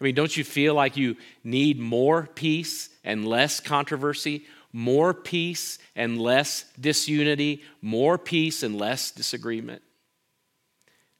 I 0.00 0.04
mean, 0.04 0.16
don't 0.16 0.36
you 0.36 0.42
feel 0.42 0.74
like 0.74 0.96
you 0.96 1.16
need 1.44 1.78
more 1.78 2.26
peace 2.34 2.88
and 3.04 3.24
less 3.24 3.60
controversy, 3.60 4.46
more 4.72 5.14
peace 5.14 5.78
and 5.94 6.20
less 6.20 6.64
disunity, 6.80 7.62
more 7.80 8.18
peace 8.18 8.64
and 8.64 8.76
less 8.76 9.12
disagreement? 9.12 9.82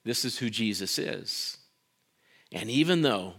This 0.02 0.24
is 0.24 0.36
who 0.36 0.50
Jesus 0.50 0.98
is. 0.98 1.58
And 2.50 2.68
even 2.68 3.02
though 3.02 3.34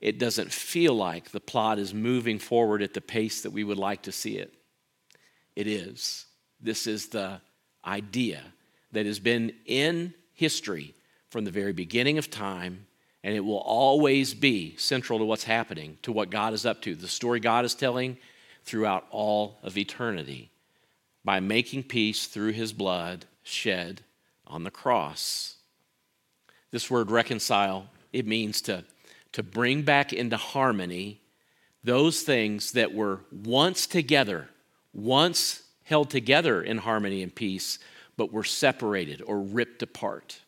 it 0.00 0.18
doesn't 0.18 0.50
feel 0.50 0.94
like 0.94 1.32
the 1.32 1.40
plot 1.40 1.78
is 1.78 1.92
moving 1.92 2.38
forward 2.38 2.80
at 2.80 2.94
the 2.94 3.02
pace 3.02 3.42
that 3.42 3.50
we 3.50 3.62
would 3.62 3.76
like 3.76 4.04
to 4.04 4.12
see 4.12 4.38
it, 4.38 4.54
it 5.54 5.66
is. 5.66 6.24
This 6.62 6.86
is 6.86 7.08
the 7.08 7.42
idea 7.84 8.42
that 8.92 9.04
has 9.04 9.20
been 9.20 9.52
in 9.66 10.14
history 10.32 10.94
from 11.30 11.44
the 11.44 11.50
very 11.50 11.72
beginning 11.72 12.18
of 12.18 12.30
time, 12.30 12.86
and 13.22 13.34
it 13.34 13.44
will 13.44 13.58
always 13.58 14.34
be 14.34 14.74
central 14.76 15.18
to 15.18 15.24
what's 15.24 15.44
happening, 15.44 15.98
to 16.02 16.12
what 16.12 16.30
God 16.30 16.52
is 16.52 16.64
up 16.64 16.80
to, 16.82 16.94
the 16.94 17.08
story 17.08 17.40
God 17.40 17.64
is 17.64 17.74
telling 17.74 18.16
throughout 18.64 19.06
all 19.10 19.58
of 19.62 19.76
eternity 19.76 20.50
by 21.24 21.40
making 21.40 21.82
peace 21.82 22.26
through 22.26 22.52
his 22.52 22.72
blood 22.72 23.26
shed 23.42 24.02
on 24.46 24.64
the 24.64 24.70
cross. 24.70 25.56
This 26.70 26.90
word 26.90 27.10
reconcile, 27.10 27.88
it 28.12 28.26
means 28.26 28.60
to, 28.62 28.84
to 29.32 29.42
bring 29.42 29.82
back 29.82 30.12
into 30.12 30.36
harmony 30.36 31.20
those 31.84 32.22
things 32.22 32.72
that 32.72 32.94
were 32.94 33.20
once 33.30 33.86
together, 33.86 34.48
once 34.92 35.62
held 35.84 36.10
together 36.10 36.62
in 36.62 36.78
harmony 36.78 37.22
and 37.22 37.34
peace, 37.34 37.78
but 38.16 38.32
were 38.32 38.44
separated 38.44 39.22
or 39.22 39.40
ripped 39.40 39.82
apart. 39.82 40.40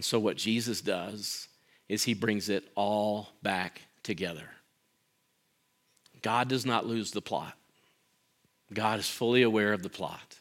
And 0.00 0.04
so, 0.06 0.18
what 0.18 0.38
Jesus 0.38 0.80
does 0.80 1.48
is 1.86 2.04
he 2.04 2.14
brings 2.14 2.48
it 2.48 2.64
all 2.74 3.28
back 3.42 3.82
together. 4.02 4.48
God 6.22 6.48
does 6.48 6.64
not 6.64 6.86
lose 6.86 7.10
the 7.10 7.20
plot, 7.20 7.52
God 8.72 8.98
is 8.98 9.10
fully 9.10 9.42
aware 9.42 9.74
of 9.74 9.82
the 9.82 9.90
plot. 9.90 10.38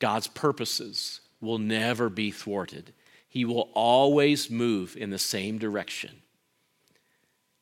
God's 0.00 0.26
purposes 0.26 1.20
will 1.40 1.58
never 1.58 2.08
be 2.08 2.32
thwarted. 2.32 2.92
He 3.28 3.44
will 3.44 3.70
always 3.72 4.50
move 4.50 4.96
in 4.96 5.10
the 5.10 5.18
same 5.20 5.56
direction. 5.56 6.10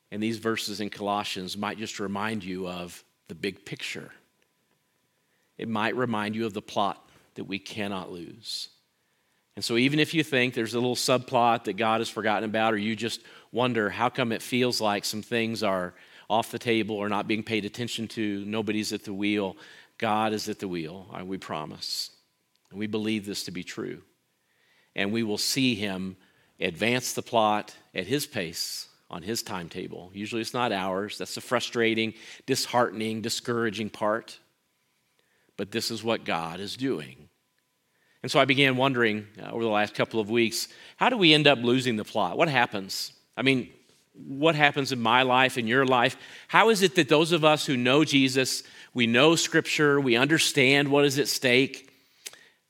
And 0.09 0.23
these 0.23 0.39
verses 0.39 0.81
in 0.81 0.89
Colossians 0.89 1.55
might 1.55 1.77
just 1.77 1.99
remind 1.99 2.43
you 2.43 2.67
of 2.67 3.03
the 3.27 3.35
big 3.35 3.63
picture. 3.63 4.09
It 5.59 5.69
might 5.69 5.95
remind 5.95 6.35
you 6.35 6.47
of 6.47 6.55
the 6.55 6.63
plot 6.63 7.07
that 7.35 7.43
we 7.43 7.59
cannot 7.59 8.11
lose. 8.11 8.69
And 9.57 9.65
so, 9.65 9.75
even 9.75 9.97
if 9.97 10.13
you 10.13 10.23
think 10.23 10.53
there's 10.53 10.75
a 10.75 10.79
little 10.79 10.95
subplot 10.95 11.63
that 11.63 11.77
God 11.77 11.99
has 11.99 12.11
forgotten 12.11 12.47
about, 12.47 12.75
or 12.75 12.77
you 12.77 12.95
just 12.95 13.21
wonder 13.51 13.89
how 13.89 14.07
come 14.07 14.31
it 14.31 14.43
feels 14.43 14.79
like 14.79 15.03
some 15.03 15.23
things 15.23 15.63
are 15.63 15.95
off 16.29 16.51
the 16.51 16.59
table 16.59 16.95
or 16.95 17.09
not 17.09 17.27
being 17.27 17.41
paid 17.41 17.65
attention 17.65 18.07
to, 18.09 18.45
nobody's 18.45 18.93
at 18.93 19.03
the 19.03 19.13
wheel, 19.13 19.57
God 19.97 20.31
is 20.31 20.47
at 20.47 20.59
the 20.59 20.67
wheel, 20.67 21.07
uh, 21.11 21.25
we 21.25 21.39
promise. 21.39 22.11
And 22.69 22.77
we 22.77 22.85
believe 22.85 23.25
this 23.25 23.45
to 23.45 23.51
be 23.51 23.63
true. 23.63 24.03
And 24.95 25.11
we 25.11 25.23
will 25.23 25.39
see 25.39 25.73
him 25.73 26.17
advance 26.59 27.13
the 27.13 27.23
plot 27.23 27.75
at 27.95 28.05
his 28.05 28.27
pace 28.27 28.87
on 29.09 29.23
his 29.23 29.41
timetable. 29.41 30.11
Usually 30.13 30.41
it's 30.41 30.53
not 30.53 30.71
ours. 30.71 31.17
That's 31.17 31.33
the 31.33 31.41
frustrating, 31.41 32.13
disheartening, 32.45 33.23
discouraging 33.23 33.89
part. 33.89 34.37
But 35.57 35.71
this 35.71 35.89
is 35.89 36.03
what 36.03 36.25
God 36.25 36.59
is 36.59 36.77
doing. 36.77 37.26
And 38.27 38.31
so 38.33 38.41
I 38.41 38.43
began 38.43 38.75
wondering 38.75 39.25
uh, 39.41 39.51
over 39.51 39.63
the 39.63 39.69
last 39.69 39.95
couple 39.95 40.19
of 40.19 40.29
weeks 40.29 40.67
how 40.97 41.07
do 41.07 41.15
we 41.15 41.33
end 41.33 41.47
up 41.47 41.59
losing 41.59 41.95
the 41.95 42.03
plot? 42.03 42.37
What 42.37 42.49
happens? 42.49 43.13
I 43.37 43.41
mean, 43.41 43.69
what 44.15 44.53
happens 44.53 44.91
in 44.91 44.99
my 44.99 45.21
life, 45.21 45.57
in 45.57 45.65
your 45.65 45.85
life? 45.85 46.17
How 46.49 46.67
is 46.67 46.81
it 46.81 46.95
that 46.95 47.07
those 47.07 47.31
of 47.31 47.45
us 47.45 47.65
who 47.65 47.77
know 47.77 48.03
Jesus, 48.03 48.63
we 48.93 49.07
know 49.07 49.37
Scripture, 49.37 50.01
we 50.01 50.17
understand 50.17 50.89
what 50.89 51.05
is 51.05 51.17
at 51.19 51.29
stake, 51.29 51.89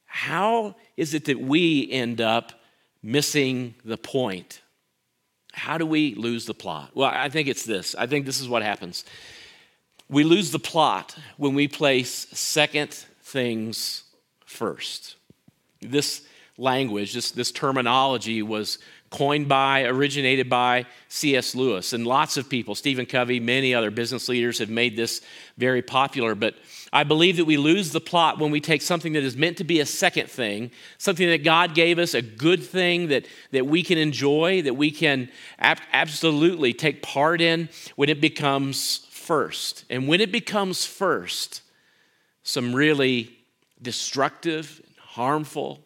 how 0.05 0.75
is 0.95 1.15
it 1.15 1.25
that 1.25 1.41
we 1.41 1.89
end 1.91 2.21
up 2.21 2.51
missing 3.01 3.73
the 3.83 3.97
point? 3.97 4.61
How 5.53 5.79
do 5.79 5.87
we 5.87 6.13
lose 6.13 6.45
the 6.45 6.53
plot? 6.53 6.91
Well, 6.93 7.09
I 7.11 7.29
think 7.29 7.47
it's 7.47 7.65
this. 7.65 7.95
I 7.95 8.05
think 8.05 8.27
this 8.27 8.39
is 8.39 8.47
what 8.47 8.61
happens. 8.61 9.05
We 10.07 10.23
lose 10.23 10.51
the 10.51 10.59
plot 10.59 11.17
when 11.37 11.55
we 11.55 11.67
place 11.67 12.27
second 12.31 12.93
things 13.23 14.03
first. 14.45 15.16
This 15.81 16.23
language, 16.57 17.13
this, 17.13 17.31
this 17.31 17.51
terminology 17.51 18.41
was 18.41 18.79
coined 19.09 19.47
by, 19.47 19.83
originated 19.83 20.49
by 20.49 20.85
C.S. 21.07 21.55
Lewis. 21.55 21.93
And 21.93 22.05
lots 22.05 22.35
of 22.35 22.49
people, 22.49 22.75
Stephen 22.75 23.05
Covey, 23.05 23.39
many 23.39 23.73
other 23.73 23.91
business 23.91 24.27
leaders 24.27 24.59
have 24.59 24.69
made 24.69 24.97
this 24.97 25.21
very 25.57 25.81
popular. 25.81 26.35
But 26.35 26.55
I 26.91 27.03
believe 27.03 27.37
that 27.37 27.45
we 27.45 27.57
lose 27.57 27.91
the 27.91 28.01
plot 28.01 28.39
when 28.39 28.51
we 28.51 28.59
take 28.59 28.81
something 28.81 29.13
that 29.13 29.23
is 29.23 29.37
meant 29.37 29.57
to 29.57 29.63
be 29.63 29.79
a 29.79 29.85
second 29.85 30.29
thing, 30.29 30.71
something 30.97 31.27
that 31.29 31.43
God 31.43 31.73
gave 31.73 31.99
us, 31.99 32.13
a 32.13 32.21
good 32.21 32.63
thing 32.63 33.07
that, 33.07 33.25
that 33.51 33.65
we 33.65 33.81
can 33.83 33.97
enjoy, 33.97 34.61
that 34.63 34.75
we 34.75 34.91
can 34.91 35.29
ab- 35.59 35.79
absolutely 35.93 36.73
take 36.73 37.01
part 37.01 37.39
in, 37.39 37.69
when 37.95 38.09
it 38.09 38.19
becomes 38.19 39.05
first. 39.09 39.85
And 39.89 40.07
when 40.07 40.21
it 40.21 40.31
becomes 40.31 40.85
first, 40.85 41.61
some 42.43 42.73
really 42.73 43.37
destructive, 43.81 44.81
harmful, 45.17 45.83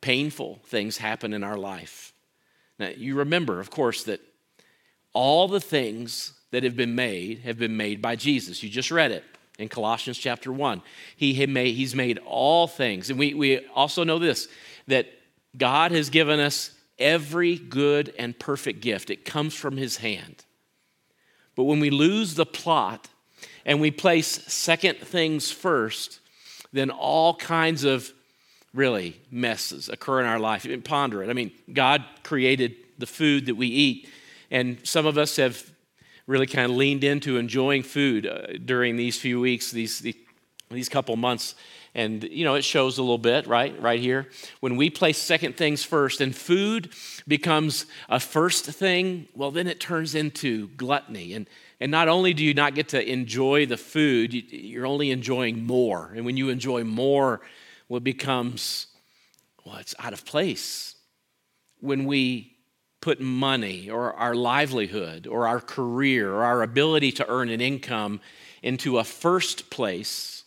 painful 0.00 0.60
things 0.64 0.98
happen 0.98 1.32
in 1.32 1.42
our 1.42 1.56
life. 1.56 2.12
Now, 2.78 2.90
you 2.96 3.16
remember, 3.16 3.58
of 3.58 3.68
course, 3.68 4.04
that 4.04 4.20
all 5.12 5.48
the 5.48 5.60
things 5.60 6.34
that 6.52 6.62
have 6.62 6.76
been 6.76 6.94
made 6.94 7.40
have 7.40 7.58
been 7.58 7.76
made 7.76 8.00
by 8.00 8.14
Jesus. 8.14 8.62
You 8.62 8.70
just 8.70 8.92
read 8.92 9.10
it 9.10 9.24
in 9.58 9.68
Colossians 9.68 10.18
chapter 10.18 10.52
1. 10.52 10.82
He 11.16 11.34
had 11.34 11.48
made, 11.48 11.74
he's 11.74 11.96
made 11.96 12.18
all 12.24 12.68
things. 12.68 13.10
And 13.10 13.18
we, 13.18 13.34
we 13.34 13.66
also 13.74 14.04
know 14.04 14.20
this 14.20 14.46
that 14.86 15.08
God 15.56 15.90
has 15.90 16.08
given 16.08 16.38
us 16.38 16.70
every 16.96 17.56
good 17.56 18.14
and 18.20 18.38
perfect 18.38 18.80
gift, 18.80 19.10
it 19.10 19.24
comes 19.24 19.52
from 19.52 19.76
his 19.76 19.96
hand. 19.96 20.44
But 21.56 21.64
when 21.64 21.80
we 21.80 21.90
lose 21.90 22.34
the 22.34 22.46
plot 22.46 23.08
and 23.66 23.80
we 23.80 23.90
place 23.90 24.28
second 24.28 24.98
things 24.98 25.50
first, 25.50 26.20
then 26.72 26.90
all 26.90 27.34
kinds 27.34 27.82
of 27.82 28.12
really 28.72 29.20
messes 29.30 29.88
occur 29.88 30.20
in 30.20 30.26
our 30.26 30.38
life. 30.38 30.66
Ponder 30.84 31.22
it. 31.22 31.30
I 31.30 31.32
mean, 31.32 31.52
God 31.72 32.04
created 32.22 32.76
the 32.98 33.06
food 33.06 33.46
that 33.46 33.56
we 33.56 33.66
eat, 33.66 34.08
and 34.50 34.78
some 34.84 35.06
of 35.06 35.18
us 35.18 35.36
have 35.36 35.70
really 36.26 36.46
kind 36.46 36.70
of 36.70 36.76
leaned 36.76 37.02
into 37.02 37.38
enjoying 37.38 37.82
food 37.82 38.26
uh, 38.26 38.56
during 38.64 38.96
these 38.96 39.18
few 39.18 39.40
weeks, 39.40 39.72
these, 39.72 39.98
these, 39.98 40.14
these 40.70 40.88
couple 40.88 41.16
months. 41.16 41.56
And, 41.92 42.22
you 42.22 42.44
know, 42.44 42.54
it 42.54 42.62
shows 42.62 42.98
a 42.98 43.02
little 43.02 43.18
bit, 43.18 43.48
right? 43.48 43.74
Right 43.82 43.98
here. 43.98 44.28
When 44.60 44.76
we 44.76 44.90
place 44.90 45.18
second 45.18 45.56
things 45.56 45.82
first 45.82 46.20
and 46.20 46.34
food 46.34 46.92
becomes 47.26 47.86
a 48.08 48.20
first 48.20 48.64
thing, 48.66 49.26
well, 49.34 49.50
then 49.50 49.66
it 49.66 49.80
turns 49.80 50.14
into 50.14 50.68
gluttony. 50.76 51.34
And, 51.34 51.48
and 51.80 51.90
not 51.90 52.06
only 52.06 52.32
do 52.32 52.44
you 52.44 52.54
not 52.54 52.76
get 52.76 52.90
to 52.90 53.10
enjoy 53.12 53.66
the 53.66 53.76
food, 53.76 54.32
you're 54.32 54.86
only 54.86 55.10
enjoying 55.10 55.66
more. 55.66 56.12
And 56.14 56.24
when 56.24 56.36
you 56.36 56.48
enjoy 56.48 56.84
more, 56.84 57.40
it 57.98 58.04
becomes, 58.04 58.86
well, 59.64 59.76
it's 59.76 59.94
out 59.98 60.12
of 60.12 60.24
place. 60.24 60.94
When 61.80 62.04
we 62.04 62.56
put 63.00 63.20
money 63.20 63.88
or 63.88 64.12
our 64.12 64.34
livelihood 64.34 65.26
or 65.26 65.46
our 65.46 65.60
career 65.60 66.32
or 66.32 66.44
our 66.44 66.62
ability 66.62 67.12
to 67.12 67.28
earn 67.28 67.48
an 67.48 67.60
income 67.60 68.20
into 68.62 68.98
a 68.98 69.04
first 69.04 69.70
place, 69.70 70.44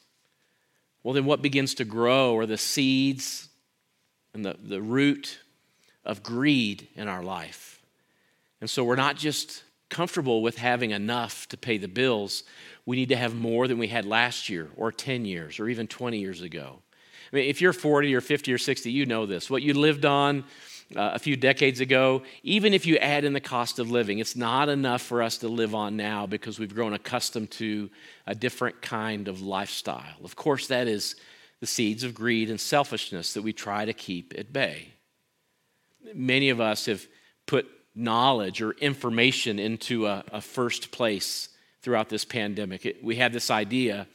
well, 1.04 1.14
then 1.14 1.26
what 1.26 1.42
begins 1.42 1.74
to 1.76 1.86
grow 1.86 2.38
are 2.38 2.46
the 2.46 2.58
seeds 2.58 3.50
and 4.34 4.46
the, 4.46 4.56
the 4.64 4.82
root 4.82 5.40
of 6.06 6.24
greed 6.24 6.88
in 6.96 7.08
our 7.08 7.24
life. 7.24 7.82
And 8.62 8.70
so 8.70 8.84
we're 8.84 8.96
not 8.96 9.18
just 9.18 9.64
comfortable 9.90 10.42
with 10.42 10.58
having 10.58 10.92
enough 10.92 11.48
to 11.50 11.58
pay 11.58 11.78
the 11.78 11.88
bills. 11.88 12.44
We 12.86 12.96
need 12.96 13.10
to 13.10 13.16
have 13.16 13.36
more 13.36 13.68
than 13.68 13.78
we 13.78 13.88
had 13.88 14.06
last 14.06 14.50
year 14.50 14.70
or 14.76 14.92
10 14.92 15.26
years 15.26 15.60
or 15.60 15.68
even 15.68 15.88
20 15.88 16.18
years 16.20 16.42
ago. 16.42 16.80
I 17.34 17.38
mean, 17.38 17.50
if 17.50 17.62
you're 17.62 17.74
40 17.74 18.14
or 18.14 18.22
50 18.22 18.54
or 18.54 18.60
60, 18.60 18.92
you 18.92 19.08
know 19.08 19.26
this. 19.26 19.50
What 19.50 19.64
you 19.64 19.74
lived 19.74 20.06
on 20.06 20.44
uh, 20.96 21.12
a 21.16 21.20
few 21.20 21.36
decades 21.36 21.80
ago, 21.80 22.22
even 22.44 22.76
if 22.76 22.86
you 22.86 22.98
add 22.98 23.26
in 23.26 23.34
the 23.34 23.42
cost 23.42 23.80
of 23.80 23.90
living, 23.90 24.20
it's 24.20 24.36
not 24.36 24.70
enough 24.70 25.02
for 25.02 25.24
us 25.24 25.40
to 25.40 25.48
live 25.48 25.74
on 25.74 25.98
now 25.98 26.28
because 26.28 26.60
we've 26.60 26.76
grown 26.76 26.94
accustomed 26.94 27.50
to 27.52 27.90
a 28.28 28.36
different 28.36 28.84
kind 28.84 29.28
of 29.28 29.42
lifestyle. 29.42 30.16
Of 30.24 30.36
course, 30.36 30.68
that 30.68 30.88
is 30.88 31.16
the 31.60 31.66
seeds 31.66 32.04
of 32.04 32.14
greed 32.14 32.52
and 32.52 32.60
selfishness 32.60 33.34
that 33.34 33.42
we 33.42 33.52
try 33.52 33.86
to 33.86 33.94
keep 33.94 34.36
at 34.38 34.54
bay. 34.54 34.90
Many 36.14 36.50
of 36.50 36.62
us 36.62 36.86
have 36.86 37.08
put 37.48 37.66
knowledge 37.96 38.62
or 38.62 38.74
information 38.74 39.58
into 39.58 40.06
a, 40.06 40.24
a 40.32 40.42
first 40.42 40.92
place 40.92 41.50
throughout 41.82 42.10
this 42.10 42.26
pandemic. 42.26 42.86
It, 42.86 43.04
we 43.04 43.16
have 43.16 43.34
this 43.34 43.50
idea 43.50 44.08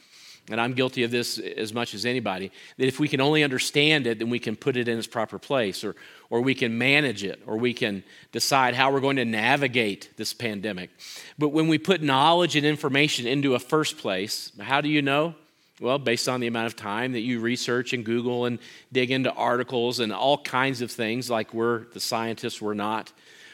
and 0.49 0.59
I'm 0.59 0.73
guilty 0.73 1.03
of 1.03 1.11
this 1.11 1.37
as 1.37 1.73
much 1.73 1.93
as 1.93 2.05
anybody, 2.05 2.51
that 2.77 2.87
if 2.87 2.99
we 2.99 3.07
can 3.07 3.21
only 3.21 3.43
understand 3.43 4.07
it, 4.07 4.19
then 4.19 4.29
we 4.29 4.39
can 4.39 4.55
put 4.55 4.75
it 4.77 4.87
in 4.87 4.97
its 4.97 5.07
proper 5.07 5.37
place, 5.37 5.83
or, 5.83 5.95
or 6.29 6.41
we 6.41 6.55
can 6.55 6.77
manage 6.77 7.23
it, 7.23 7.41
or 7.45 7.57
we 7.57 7.73
can 7.73 8.03
decide 8.31 8.73
how 8.73 8.91
we're 8.91 8.99
going 8.99 9.17
to 9.17 9.25
navigate 9.25 10.09
this 10.17 10.33
pandemic. 10.33 10.89
But 11.37 11.49
when 11.49 11.67
we 11.67 11.77
put 11.77 12.01
knowledge 12.01 12.55
and 12.55 12.65
information 12.65 13.27
into 13.27 13.55
a 13.55 13.59
first 13.59 13.97
place, 13.97 14.51
how 14.59 14.81
do 14.81 14.89
you 14.89 15.01
know? 15.01 15.35
Well, 15.79 15.97
based 15.97 16.27
on 16.27 16.41
the 16.41 16.47
amount 16.47 16.67
of 16.67 16.75
time 16.75 17.13
that 17.13 17.21
you 17.21 17.39
research 17.39 17.93
and 17.93 18.03
Google 18.03 18.45
and 18.45 18.59
dig 18.91 19.11
into 19.11 19.31
articles 19.31 20.01
and 20.01 20.11
all 20.11 20.37
kinds 20.37 20.81
of 20.81 20.91
things, 20.91 21.29
like 21.29 21.53
we're 21.53 21.85
the 21.93 22.01
scientists, 22.01 22.61
we're 22.61 22.73
not. 22.73 23.13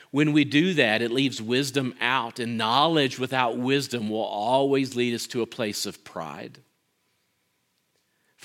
When 0.10 0.32
we 0.32 0.44
do 0.46 0.74
that, 0.76 1.02
it 1.02 1.12
leaves 1.12 1.42
wisdom 1.42 1.94
out, 2.00 2.40
and 2.40 2.58
knowledge 2.58 3.20
without 3.20 3.58
wisdom 3.58 4.10
will 4.10 4.24
always 4.24 4.96
lead 4.96 5.14
us 5.14 5.28
to 5.28 5.42
a 5.42 5.46
place 5.46 5.86
of 5.86 6.04
pride. 6.04 6.60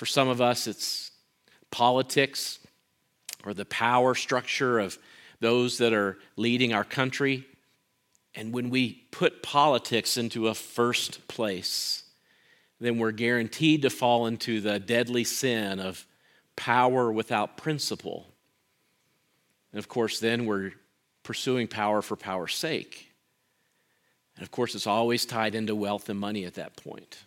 For 0.01 0.07
some 0.07 0.29
of 0.29 0.41
us, 0.41 0.65
it's 0.65 1.11
politics 1.69 2.57
or 3.45 3.53
the 3.53 3.65
power 3.65 4.15
structure 4.15 4.79
of 4.79 4.97
those 5.41 5.77
that 5.77 5.93
are 5.93 6.17
leading 6.35 6.73
our 6.73 6.83
country. 6.83 7.45
And 8.33 8.51
when 8.51 8.71
we 8.71 9.05
put 9.11 9.43
politics 9.43 10.17
into 10.17 10.47
a 10.47 10.55
first 10.55 11.27
place, 11.27 12.01
then 12.79 12.97
we're 12.97 13.11
guaranteed 13.11 13.83
to 13.83 13.91
fall 13.91 14.25
into 14.25 14.59
the 14.59 14.79
deadly 14.79 15.23
sin 15.23 15.79
of 15.79 16.07
power 16.55 17.11
without 17.11 17.55
principle. 17.55 18.25
And 19.71 19.77
of 19.77 19.87
course, 19.87 20.19
then 20.19 20.47
we're 20.47 20.71
pursuing 21.21 21.67
power 21.67 22.01
for 22.01 22.15
power's 22.15 22.55
sake. 22.55 23.13
And 24.35 24.41
of 24.41 24.49
course, 24.49 24.73
it's 24.73 24.87
always 24.87 25.27
tied 25.27 25.53
into 25.53 25.75
wealth 25.75 26.09
and 26.09 26.19
money 26.19 26.45
at 26.45 26.55
that 26.55 26.75
point. 26.75 27.19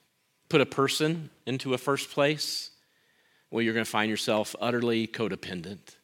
Put 0.55 0.61
a 0.61 0.67
person 0.67 1.31
into 1.47 1.75
a 1.75 1.79
first 1.79 2.13
place, 2.13 2.71
well, 3.51 3.61
you're 3.61 3.75
going 3.75 3.85
to 3.85 3.91
find 3.91 4.09
yourself 4.09 4.55
utterly 4.61 5.09
codependent 5.09 5.97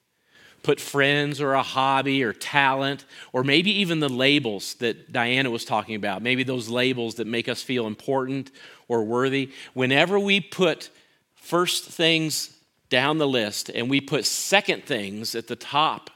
put 0.65 0.81
friends 0.81 1.41
or 1.41 1.55
a 1.55 1.63
hobby 1.63 2.25
or 2.25 2.33
talent, 2.33 3.05
or 3.33 3.45
maybe 3.45 3.71
even 3.71 4.01
the 4.01 4.09
labels 4.09 4.75
that 4.75 5.13
Diana 5.13 5.49
was 5.51 5.65
talking 5.65 5.95
about, 5.95 6.21
maybe 6.21 6.43
those 6.43 6.69
labels 6.69 7.15
that 7.15 7.29
make 7.29 7.49
us 7.49 7.63
feel 7.63 7.87
important 7.87 8.51
or 8.89 9.05
worthy. 9.05 9.53
Whenever 9.73 10.19
we 10.19 10.41
put 10.41 10.91
first 11.37 11.85
things 11.85 12.59
down 12.89 13.19
the 13.19 13.29
list 13.29 13.69
and 13.71 13.89
we 13.89 14.01
put 14.01 14.27
second 14.27 14.85
things 14.85 15.37
at 15.37 15.47
the 15.47 15.55
top 15.55 16.11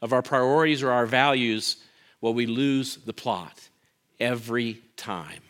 of 0.00 0.12
our 0.12 0.22
priorities 0.22 0.80
or 0.80 0.92
our 0.92 1.06
values, 1.06 1.76
well, 2.20 2.32
we 2.32 2.46
lose 2.46 2.98
the 2.98 3.12
plot 3.12 3.68
every 4.20 4.80
time. 4.96 5.42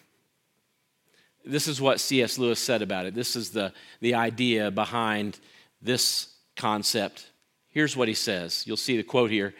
This 1.45 1.69
is 1.69 1.81
what 1.81 2.01
C.S. 2.01 2.39
Lewis 2.39 2.61
said 2.61 2.83
about 2.83 3.07
it. 3.07 3.15
This 3.15 3.37
is 3.37 3.51
the, 3.51 3.73
the 4.01 4.15
idea 4.15 4.71
behind 4.71 5.39
this 5.81 6.35
concept 6.57 7.31
Here's 7.71 7.97
what 7.97 8.09
he 8.09 8.15
says. 8.15 8.65
You'll 8.67 8.77
see 8.77 8.97
the 8.97 9.03
quote 9.03 9.31
here. 9.31 9.55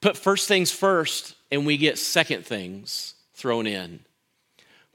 Put 0.00 0.16
first 0.16 0.48
things 0.48 0.72
first, 0.72 1.36
and 1.50 1.64
we 1.64 1.76
get 1.76 1.96
second 1.96 2.44
things 2.44 3.14
thrown 3.34 3.66
in. 3.66 4.00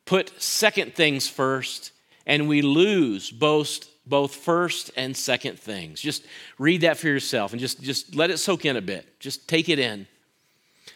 Put 0.05 0.41
second 0.41 0.93
things 0.93 1.29
first, 1.29 1.91
and 2.25 2.47
we 2.47 2.61
lose 2.61 3.31
both, 3.31 3.87
both 4.05 4.35
first 4.35 4.91
and 4.97 5.15
second 5.15 5.57
things. 5.57 6.01
Just 6.01 6.25
read 6.59 6.81
that 6.81 6.97
for 6.97 7.07
yourself 7.07 7.53
and 7.53 7.59
just, 7.59 7.81
just 7.81 8.15
let 8.15 8.31
it 8.31 8.37
soak 8.37 8.65
in 8.65 8.75
a 8.75 8.81
bit. 8.81 9.19
Just 9.19 9.47
take 9.47 9.69
it 9.69 9.79
in. 9.79 10.07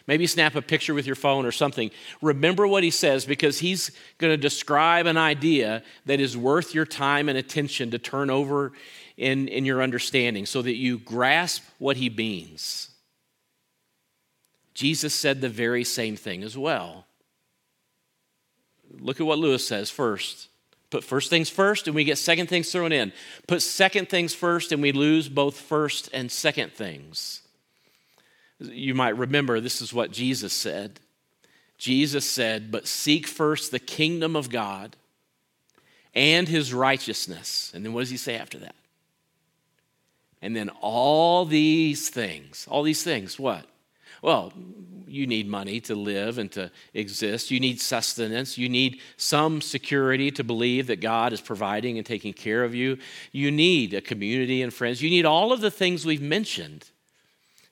Maybe 0.08 0.28
snap 0.28 0.56
a 0.56 0.62
picture 0.62 0.94
with 0.94 1.06
your 1.06 1.16
phone 1.16 1.46
or 1.46 1.52
something. 1.52 1.92
Remember 2.22 2.68
what 2.68 2.84
he 2.84 2.92
says 2.92 3.26
because 3.26 3.60
he's 3.60 3.92
going 4.18 4.32
to 4.32 4.38
describe 4.38 5.06
an 5.06 5.18
idea 5.18 5.84
that 6.06 6.20
is 6.20 6.36
worth 6.36 6.74
your 6.74 6.86
time 6.86 7.30
and 7.30 7.38
attention 7.38 7.92
to 7.92 8.00
turn 8.00 8.30
over 8.30 8.72
in, 9.18 9.48
in 9.48 9.66
your 9.66 9.82
understanding 9.82 10.46
so 10.46 10.62
that 10.62 10.76
you 10.76 10.98
grasp 10.98 11.64
what 11.78 11.98
he 11.98 12.10
means. 12.10 12.90
Jesus 14.74 15.14
said 15.14 15.42
the 15.42 15.50
very 15.50 15.84
same 15.84 16.16
thing 16.16 16.44
as 16.44 16.58
well. 16.58 17.06
Look 19.00 19.20
at 19.20 19.26
what 19.26 19.40
Lewis 19.40 19.68
says 19.68 19.90
first. 19.90 20.50
Put 20.90 21.04
first 21.04 21.30
things 21.30 21.50
first, 21.50 21.88
and 21.88 21.96
we 21.96 22.04
get 22.04 22.18
second 22.18 22.48
things 22.48 22.72
thrown 22.72 22.92
in. 22.92 23.14
Put 23.48 23.62
second 23.62 24.10
things 24.10 24.34
first, 24.34 24.72
and 24.72 24.82
we 24.82 24.92
lose 24.92 25.30
both 25.30 25.58
first 25.58 26.10
and 26.14 26.30
second 26.30 26.74
things. 26.74 27.42
You 28.62 28.94
might 28.94 29.18
remember 29.18 29.60
this 29.60 29.82
is 29.82 29.94
what 29.94 30.12
Jesus 30.12 30.54
said. 30.54 31.00
Jesus 31.78 32.30
said, 32.30 32.72
But 32.72 32.88
seek 32.88 33.26
first 33.26 33.72
the 33.72 33.80
kingdom 33.80 34.36
of 34.36 34.50
God 34.50 34.96
and 36.14 36.48
his 36.48 36.74
righteousness. 36.74 37.72
And 37.74 37.84
then 37.84 37.94
what 37.94 38.02
does 38.02 38.12
he 38.12 38.18
say 38.18 38.36
after 38.36 38.60
that? 38.60 38.76
And 40.42 40.56
then 40.56 40.70
all 40.82 41.46
these 41.46 42.10
things, 42.10 42.68
all 42.70 42.84
these 42.84 43.04
things, 43.04 43.40
what? 43.40 43.66
Well, 44.22 44.54
you 45.08 45.26
need 45.26 45.48
money 45.48 45.80
to 45.82 45.96
live 45.96 46.38
and 46.38 46.52
to 46.52 46.72
exist. 46.94 47.52
You 47.52 47.60
need 47.60 47.82
sustenance. 47.82 48.58
You 48.58 48.70
need 48.70 49.02
some 49.18 49.60
security 49.60 50.30
to 50.32 50.44
believe 50.44 50.88
that 50.88 51.02
God 51.02 51.34
is 51.34 51.42
providing 51.42 51.98
and 51.98 52.06
taking 52.06 52.34
care 52.34 52.64
of 52.64 52.76
you. 52.76 52.98
You 53.32 53.52
need 53.52 53.94
a 53.94 54.02
community 54.02 54.62
and 54.62 54.74
friends. 54.74 55.02
You 55.02 55.10
need 55.10 55.26
all 55.26 55.52
of 55.52 55.62
the 55.62 55.72
things 55.72 56.06
we've 56.06 56.22
mentioned. 56.22 56.91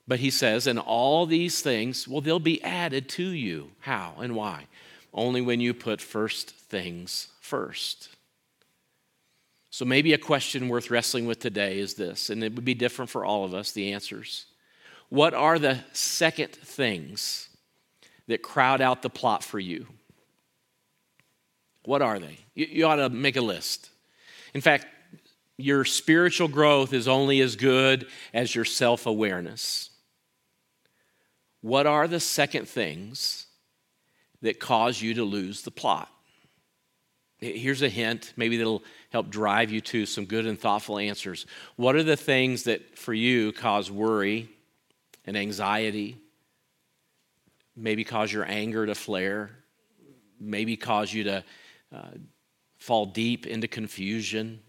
But 0.09 0.21
he 0.21 0.31
says, 0.31 0.65
and 0.65 0.79
all 0.79 1.27
these 1.27 1.61
things, 1.61 2.07
well, 2.07 2.19
they'll 2.19 2.39
be 2.39 2.63
added 2.63 3.07
to 3.09 3.23
you. 3.23 3.69
How 3.81 4.15
and 4.19 4.35
why? 4.35 4.65
Only 5.13 5.39
when 5.39 5.61
you 5.61 5.75
put 5.75 6.01
first 6.01 6.49
things 6.49 7.27
first. 7.41 8.09
So, 9.69 9.85
maybe 9.85 10.13
a 10.13 10.17
question 10.17 10.67
worth 10.67 10.89
wrestling 10.89 11.27
with 11.27 11.39
today 11.39 11.77
is 11.77 11.93
this, 11.93 12.31
and 12.31 12.43
it 12.43 12.55
would 12.55 12.65
be 12.65 12.73
different 12.73 13.11
for 13.11 13.23
all 13.23 13.45
of 13.45 13.53
us, 13.53 13.71
the 13.71 13.93
answers. 13.93 14.47
What 15.09 15.35
are 15.35 15.59
the 15.59 15.77
second 15.93 16.53
things 16.53 17.47
that 18.25 18.41
crowd 18.41 18.81
out 18.81 19.03
the 19.03 19.11
plot 19.11 19.43
for 19.43 19.59
you? 19.59 19.85
What 21.83 22.01
are 22.01 22.17
they? 22.17 22.39
You, 22.55 22.65
you 22.65 22.85
ought 22.87 22.95
to 22.95 23.09
make 23.09 23.35
a 23.35 23.41
list. 23.41 23.91
In 24.55 24.61
fact, 24.61 24.87
your 25.55 25.85
spiritual 25.85 26.47
growth 26.47 26.93
is 26.93 27.07
only 27.07 27.41
as 27.41 27.55
good 27.55 28.07
as 28.33 28.55
your 28.55 28.65
self 28.65 29.05
awareness. 29.05 29.91
What 31.61 31.87
are 31.87 32.07
the 32.07 32.19
second 32.19 32.67
things 32.67 33.47
that 34.41 34.59
cause 34.59 35.01
you 35.01 35.13
to 35.15 35.23
lose 35.23 35.61
the 35.63 35.71
plot? 35.71 36.09
Here's 37.39 37.81
a 37.81 37.89
hint, 37.89 38.33
maybe 38.35 38.57
that'll 38.57 38.83
help 39.11 39.29
drive 39.29 39.71
you 39.71 39.79
to 39.81 40.05
some 40.05 40.25
good 40.25 40.45
and 40.45 40.59
thoughtful 40.59 40.99
answers. 40.99 41.45
What 41.77 41.95
are 41.95 42.03
the 42.03 42.17
things 42.17 42.63
that 42.63 42.97
for 42.97 43.13
you 43.13 43.53
cause 43.53 43.89
worry 43.89 44.49
and 45.25 45.37
anxiety? 45.37 46.17
Maybe 47.77 48.03
cause 48.03 48.31
your 48.31 48.43
anger 48.45 48.85
to 48.85 48.93
flare, 48.93 49.51
maybe 50.37 50.75
cause 50.75 51.13
you 51.13 51.23
to 51.25 51.43
uh, 51.95 52.09
fall 52.77 53.05
deep 53.05 53.47
into 53.47 53.69
confusion, 53.69 54.59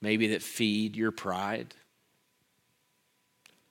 maybe 0.00 0.28
that 0.28 0.42
feed 0.42 0.96
your 0.96 1.10
pride. 1.10 1.74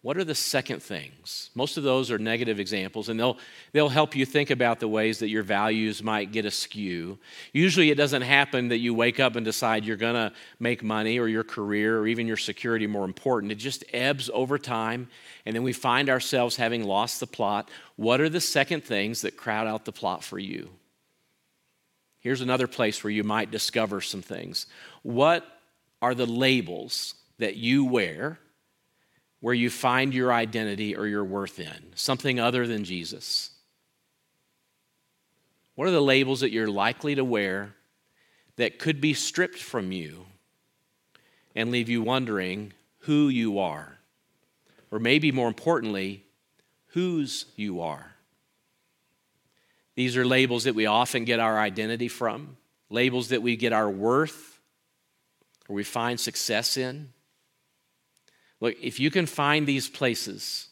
What 0.03 0.17
are 0.17 0.23
the 0.23 0.33
second 0.33 0.81
things? 0.81 1.51
Most 1.53 1.77
of 1.77 1.83
those 1.83 2.09
are 2.09 2.17
negative 2.17 2.59
examples, 2.59 3.07
and 3.07 3.19
they'll, 3.19 3.37
they'll 3.71 3.87
help 3.87 4.15
you 4.15 4.25
think 4.25 4.49
about 4.49 4.79
the 4.79 4.87
ways 4.87 5.19
that 5.19 5.29
your 5.29 5.43
values 5.43 6.01
might 6.01 6.31
get 6.31 6.43
askew. 6.43 7.19
Usually, 7.53 7.91
it 7.91 7.95
doesn't 7.95 8.23
happen 8.23 8.69
that 8.69 8.79
you 8.79 8.95
wake 8.95 9.19
up 9.19 9.35
and 9.35 9.45
decide 9.45 9.85
you're 9.85 9.97
going 9.97 10.15
to 10.15 10.33
make 10.59 10.81
money 10.81 11.19
or 11.19 11.27
your 11.27 11.43
career 11.43 11.99
or 11.99 12.07
even 12.07 12.25
your 12.25 12.37
security 12.37 12.87
more 12.87 13.05
important. 13.05 13.51
It 13.51 13.55
just 13.55 13.83
ebbs 13.93 14.27
over 14.33 14.57
time, 14.57 15.07
and 15.45 15.55
then 15.55 15.61
we 15.61 15.73
find 15.73 16.09
ourselves 16.09 16.55
having 16.55 16.83
lost 16.83 17.19
the 17.19 17.27
plot. 17.27 17.69
What 17.95 18.21
are 18.21 18.29
the 18.29 18.41
second 18.41 18.83
things 18.83 19.21
that 19.21 19.37
crowd 19.37 19.67
out 19.67 19.85
the 19.85 19.91
plot 19.91 20.23
for 20.23 20.39
you? 20.39 20.71
Here's 22.21 22.41
another 22.41 22.67
place 22.67 23.03
where 23.03 23.11
you 23.11 23.23
might 23.23 23.51
discover 23.51 24.01
some 24.01 24.23
things. 24.23 24.65
What 25.03 25.45
are 26.01 26.15
the 26.15 26.25
labels 26.25 27.13
that 27.37 27.55
you 27.55 27.85
wear? 27.85 28.39
Where 29.41 29.53
you 29.53 29.69
find 29.69 30.13
your 30.13 30.31
identity 30.31 30.95
or 30.95 31.07
your 31.07 31.25
worth 31.25 31.59
in, 31.59 31.91
something 31.95 32.39
other 32.39 32.65
than 32.65 32.83
Jesus? 32.83 33.49
What 35.75 35.87
are 35.87 35.91
the 35.91 36.01
labels 36.01 36.41
that 36.41 36.51
you're 36.51 36.69
likely 36.69 37.15
to 37.15 37.25
wear 37.25 37.73
that 38.55 38.79
could 38.79 39.01
be 39.01 39.13
stripped 39.13 39.57
from 39.57 39.91
you 39.91 40.25
and 41.55 41.71
leave 41.71 41.89
you 41.89 42.01
wondering 42.01 42.73
who 42.99 43.29
you 43.29 43.59
are? 43.59 43.97
Or 44.91 44.99
maybe 44.99 45.31
more 45.31 45.47
importantly, 45.47 46.23
whose 46.87 47.45
you 47.55 47.81
are. 47.81 48.13
These 49.95 50.17
are 50.17 50.25
labels 50.25 50.65
that 50.65 50.75
we 50.75 50.85
often 50.85 51.25
get 51.25 51.39
our 51.39 51.59
identity 51.59 52.07
from, 52.07 52.57
labels 52.89 53.29
that 53.29 53.41
we 53.41 53.55
get 53.55 53.73
our 53.73 53.89
worth 53.89 54.59
or 55.67 55.75
we 55.75 55.83
find 55.83 56.19
success 56.19 56.77
in. 56.77 57.09
Look, 58.61 58.75
if 58.81 58.99
you 58.99 59.11
can 59.11 59.25
find 59.25 59.67
these 59.67 59.89
places, 59.89 60.67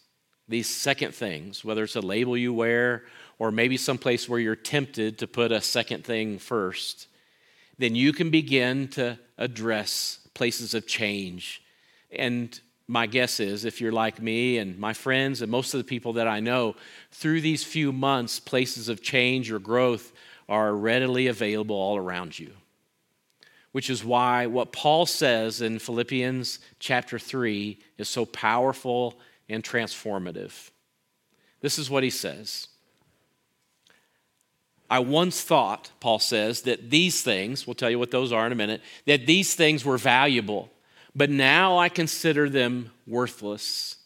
these 0.48 0.70
second 0.70 1.14
things, 1.14 1.66
whether 1.66 1.84
it's 1.84 1.96
a 1.96 2.02
label 2.02 2.38
you 2.38 2.54
wear 2.54 3.04
or 3.40 3.52
maybe 3.52 3.78
some 3.78 3.98
place 3.98 4.30
where 4.30 4.40
you're 4.40 4.56
tempted 4.56 5.18
to 5.18 5.28
put 5.28 5.52
a 5.52 5.60
second 5.60 6.06
thing 6.06 6.40
first, 6.40 7.08
then 7.78 7.96
you 7.96 8.14
can 8.14 8.30
begin 8.30 8.88
to 8.90 9.18
address 9.38 10.20
places 10.34 10.74
of 10.74 10.86
change. 10.86 11.62
And 12.12 12.60
my 12.88 13.06
guess 13.06 13.40
is, 13.40 13.66
if 13.66 13.82
you're 13.82 13.92
like 13.92 14.22
me 14.22 14.58
and 14.58 14.78
my 14.78 14.94
friends 14.94 15.42
and 15.42 15.52
most 15.52 15.74
of 15.74 15.80
the 15.80 15.84
people 15.84 16.14
that 16.14 16.28
I 16.28 16.40
know, 16.40 16.76
through 17.12 17.42
these 17.42 17.64
few 17.64 17.92
months, 17.92 18.40
places 18.40 18.90
of 18.90 19.02
change 19.02 19.52
or 19.52 19.60
growth 19.60 20.12
are 20.48 20.76
readily 20.76 21.28
available 21.28 21.76
all 21.76 21.98
around 21.98 22.38
you. 22.38 22.52
Which 23.72 23.90
is 23.90 24.04
why 24.04 24.48
what 24.48 24.72
Paul 24.72 25.06
says 25.06 25.62
in 25.62 25.80
Philippians 25.80 26.60
chapter 26.80 27.20
3 27.20 27.78
is 27.98 28.10
so 28.10 28.26
powerful 28.26 29.20
and 29.48 29.64
transformative. 29.64 30.72
This 31.62 31.78
is 31.78 31.90
what 31.90 32.04
he 32.04 32.10
says. 32.10 32.68
I 34.90 35.00
once 35.00 35.42
thought, 35.42 35.92
Paul 36.00 36.18
says, 36.20 36.64
that 36.64 36.90
these 36.90 37.22
things, 37.22 37.68
we'll 37.68 37.76
tell 37.76 37.92
you 37.92 38.00
what 38.00 38.12
those 38.12 38.32
are 38.32 38.46
in 38.46 38.52
a 38.52 38.56
minute, 38.56 38.82
that 39.06 39.28
these 39.28 39.54
things 39.54 39.86
were 39.86 40.00
valuable, 40.00 40.72
but 41.16 41.30
now 41.30 41.78
I 41.78 41.90
consider 41.90 42.50
them 42.50 42.92
worthless. 43.06 43.98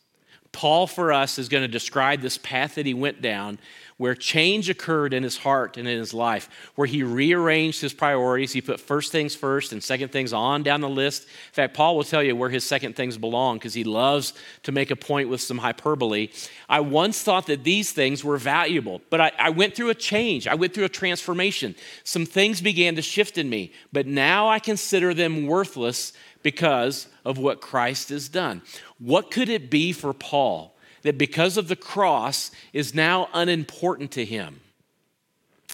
Paul, 0.51 0.87
for 0.87 1.13
us, 1.13 1.39
is 1.39 1.49
going 1.49 1.63
to 1.63 1.69
describe 1.69 2.21
this 2.21 2.37
path 2.37 2.75
that 2.75 2.85
he 2.85 2.93
went 2.93 3.21
down 3.21 3.59
where 3.97 4.15
change 4.15 4.69
occurred 4.69 5.13
in 5.13 5.23
his 5.23 5.37
heart 5.37 5.77
and 5.77 5.87
in 5.87 5.97
his 5.97 6.13
life, 6.13 6.49
where 6.75 6.87
he 6.87 7.03
rearranged 7.03 7.81
his 7.81 7.93
priorities. 7.93 8.51
He 8.51 8.61
put 8.61 8.79
first 8.79 9.11
things 9.11 9.35
first 9.35 9.71
and 9.71 9.83
second 9.83 10.11
things 10.11 10.33
on 10.33 10.63
down 10.63 10.81
the 10.81 10.89
list. 10.89 11.23
In 11.23 11.53
fact, 11.53 11.73
Paul 11.73 11.95
will 11.95 12.03
tell 12.03 12.23
you 12.23 12.35
where 12.35 12.49
his 12.49 12.63
second 12.63 12.95
things 12.95 13.17
belong 13.17 13.57
because 13.57 13.73
he 13.73 13.83
loves 13.83 14.33
to 14.63 14.71
make 14.71 14.91
a 14.91 14.95
point 14.95 15.29
with 15.29 15.41
some 15.41 15.57
hyperbole. 15.57 16.29
I 16.67 16.79
once 16.79 17.21
thought 17.21 17.47
that 17.47 17.63
these 17.63 17.91
things 17.91 18.23
were 18.23 18.37
valuable, 18.37 19.01
but 19.09 19.21
I, 19.21 19.31
I 19.37 19.49
went 19.49 19.75
through 19.75 19.89
a 19.89 19.95
change. 19.95 20.47
I 20.47 20.55
went 20.55 20.73
through 20.73 20.85
a 20.85 20.89
transformation. 20.89 21.75
Some 22.03 22.25
things 22.25 22.61
began 22.61 22.95
to 22.95 23.01
shift 23.01 23.37
in 23.37 23.49
me, 23.49 23.71
but 23.91 24.07
now 24.07 24.49
I 24.49 24.59
consider 24.59 25.13
them 25.13 25.45
worthless 25.47 26.13
because 26.41 27.07
of 27.25 27.37
what 27.37 27.61
Christ 27.61 28.09
has 28.09 28.27
done. 28.27 28.61
What 28.99 29.31
could 29.31 29.49
it 29.49 29.69
be 29.69 29.93
for 29.93 30.13
Paul? 30.13 30.72
That 31.03 31.17
because 31.17 31.57
of 31.57 31.67
the 31.67 31.75
cross 31.75 32.51
is 32.73 32.93
now 32.93 33.29
unimportant 33.33 34.11
to 34.11 34.25
him. 34.25 34.61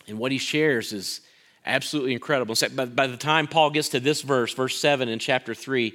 And 0.08 0.18
what 0.18 0.32
he 0.32 0.38
shares 0.38 0.92
is 0.92 1.22
absolutely 1.66 2.14
incredible. 2.14 2.56
By 2.74 3.08
the 3.08 3.18
time 3.18 3.48
Paul 3.48 3.70
gets 3.70 3.90
to 3.90 4.00
this 4.00 4.22
verse, 4.22 4.54
verse 4.54 4.78
7 4.78 5.08
in 5.08 5.20
chapter 5.20 5.54
3, 5.54 5.94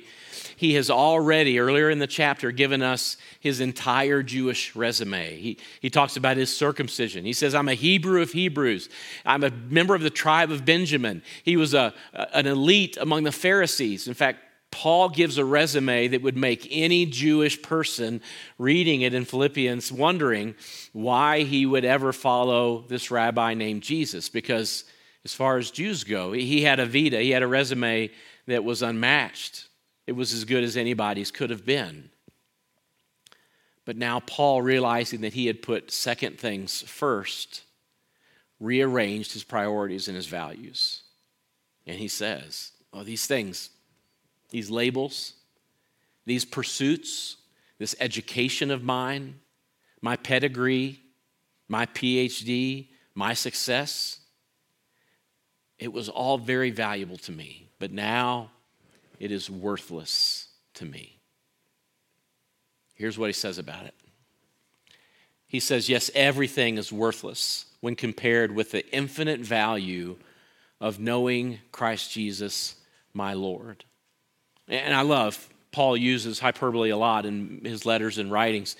he 0.57 0.75
has 0.75 0.89
already, 0.89 1.59
earlier 1.59 1.91
in 1.91 1.99
the 1.99 2.07
chapter, 2.07 2.53
given 2.53 2.81
us 2.81 3.17
his 3.41 3.61
entire 3.61 4.23
Jewish 4.23 4.77
resume. 4.77 5.37
He, 5.37 5.59
he 5.81 5.91
talks 5.91 6.17
about 6.17 6.37
his 6.37 6.55
circumcision. 6.55 7.25
He 7.25 7.33
says, 7.33 7.55
I'm 7.55 7.69
a 7.69 7.75
Hebrew 7.75 8.23
of 8.23 8.33
Hebrews. 8.33 8.89
I'm 9.27 9.43
a 9.43 9.51
member 9.51 9.95
of 9.95 10.03
the 10.03 10.11
tribe 10.11 10.53
of 10.53 10.65
Benjamin. 10.65 11.23
He 11.43 11.57
was 11.57 11.75
a, 11.75 11.93
an 12.13 12.47
elite 12.47 12.97
among 13.01 13.25
the 13.25 13.33
Pharisees. 13.33 14.07
In 14.07 14.15
fact, 14.15 14.39
Paul 14.75 15.09
gives 15.09 15.39
a 15.39 15.45
resume 15.45 16.09
that 16.09 16.23
would 16.23 16.37
make 16.37 16.67
any 16.69 17.07
Jewish 17.07 17.63
person 17.63 18.21
reading 18.59 19.03
it 19.03 19.15
in 19.15 19.25
Philippians 19.25 19.93
wondering 19.93 20.57
why 20.93 21.45
he 21.45 21.65
would 21.65 21.85
ever 21.85 22.13
follow 22.13 22.85
this 22.89 23.09
rabbi 23.09 23.55
named 23.55 23.85
Jesus. 23.85 24.29
Because 24.29 24.83
as 25.25 25.33
far 25.33 25.59
as 25.59 25.71
Jews 25.71 26.03
go, 26.03 26.33
he 26.33 26.63
had 26.63 26.81
a 26.81 26.87
vita, 26.87 27.21
he 27.21 27.31
had 27.31 27.45
a 27.45 27.47
resume 27.47 28.11
that 28.49 28.65
was 28.65 28.83
unmatched. 28.83 29.69
It 30.09 30.13
was 30.13 30.33
as 30.33 30.45
good 30.45 30.65
as 30.65 30.77
anybody's 30.77 31.31
could 31.31 31.51
have 31.51 31.65
been. 31.65 32.11
But 33.85 33.97
now, 33.97 34.19
Paul, 34.19 34.61
realizing 34.61 35.21
that 35.21 35.35
he 35.35 35.47
had 35.47 35.63
put 35.63 35.93
second 35.93 36.41
things 36.41 36.83
first, 36.83 37.63
rearranged 38.59 39.35
his 39.35 39.45
priorities 39.45 40.09
and 40.09 40.17
his 40.17 40.27
values. 40.27 41.03
And 41.87 41.97
he 41.97 42.09
says, 42.09 42.73
Oh, 42.93 43.05
these 43.05 43.27
things, 43.29 43.71
these 44.55 44.71
labels, 44.71 45.33
these 46.27 46.45
pursuits, 46.45 47.39
this 47.79 47.97
education 47.99 48.71
of 48.71 48.85
mine, 48.85 49.41
my 50.01 50.15
pedigree, 50.15 51.01
my 51.67 51.87
PhD, 51.87 52.87
my 53.17 53.35
success, 53.35 54.21
it 55.81 55.93
was 55.93 56.09
all 56.09 56.39
very 56.39 56.71
valuable 56.71 57.17
to 57.17 57.33
me, 57.33 57.69
but 57.81 57.91
now 57.91 58.49
it 59.19 59.33
is 59.33 59.51
worthless 59.51 60.47
to 60.75 60.85
me. 60.85 61.19
Here's 62.95 63.19
what 63.19 63.27
he 63.27 63.33
says 63.33 63.59
about 63.59 63.87
it. 63.87 63.95
He 65.49 65.59
says, 65.59 65.89
Yes, 65.89 66.13
everything 66.15 66.79
is 66.79 66.93
worthless 66.93 67.67
when 67.81 67.97
compared 67.97 68.55
with 68.55 68.71
the 68.71 68.89
infinite 68.95 69.41
value 69.41 70.15
of 70.81 71.01
knowing 71.01 71.59
Christ 71.73 72.13
Jesus, 72.13 72.77
my 73.13 73.35
Lord. 73.35 73.85
And 74.69 74.95
I 74.95 75.03
love, 75.03 75.49
Paul 75.73 75.97
uses 75.97 76.39
hyperbole 76.39 76.91
a 76.91 76.97
lot 76.97 77.27
in 77.27 77.61
his 77.65 77.85
letters 77.85 78.19
and 78.19 78.31
writings. 78.31 78.77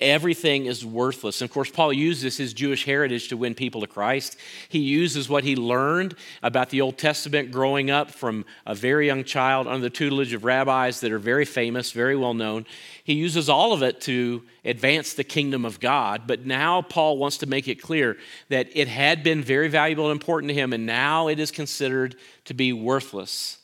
Everything 0.00 0.66
is 0.66 0.86
worthless. 0.86 1.40
And 1.40 1.50
of 1.50 1.52
course, 1.52 1.70
Paul 1.70 1.92
uses 1.92 2.36
his 2.36 2.52
Jewish 2.52 2.84
heritage 2.84 3.28
to 3.28 3.36
win 3.36 3.56
people 3.56 3.80
to 3.80 3.88
Christ. 3.88 4.36
He 4.68 4.78
uses 4.78 5.28
what 5.28 5.42
he 5.42 5.56
learned 5.56 6.14
about 6.40 6.70
the 6.70 6.80
Old 6.80 6.98
Testament 6.98 7.50
growing 7.50 7.90
up 7.90 8.12
from 8.12 8.44
a 8.64 8.76
very 8.76 9.06
young 9.06 9.24
child 9.24 9.66
under 9.66 9.80
the 9.80 9.90
tutelage 9.90 10.32
of 10.32 10.44
rabbis 10.44 11.00
that 11.00 11.10
are 11.10 11.18
very 11.18 11.44
famous, 11.44 11.90
very 11.90 12.14
well 12.14 12.34
known. 12.34 12.64
He 13.02 13.14
uses 13.14 13.48
all 13.48 13.72
of 13.72 13.82
it 13.82 14.00
to 14.02 14.44
advance 14.64 15.14
the 15.14 15.24
kingdom 15.24 15.64
of 15.64 15.80
God. 15.80 16.22
But 16.28 16.46
now 16.46 16.80
Paul 16.80 17.18
wants 17.18 17.38
to 17.38 17.46
make 17.46 17.66
it 17.66 17.82
clear 17.82 18.18
that 18.50 18.68
it 18.74 18.86
had 18.86 19.24
been 19.24 19.42
very 19.42 19.68
valuable 19.68 20.10
and 20.10 20.12
important 20.12 20.50
to 20.50 20.54
him, 20.54 20.72
and 20.72 20.86
now 20.86 21.26
it 21.26 21.40
is 21.40 21.50
considered 21.50 22.14
to 22.44 22.54
be 22.54 22.72
worthless. 22.72 23.58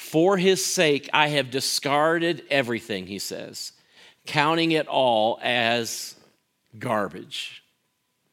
For 0.00 0.38
his 0.38 0.64
sake, 0.64 1.08
I 1.12 1.28
have 1.28 1.50
discarded 1.50 2.42
everything, 2.50 3.06
he 3.06 3.20
says, 3.20 3.72
counting 4.26 4.72
it 4.72 4.88
all 4.88 5.38
as 5.40 6.16
garbage. 6.76 7.62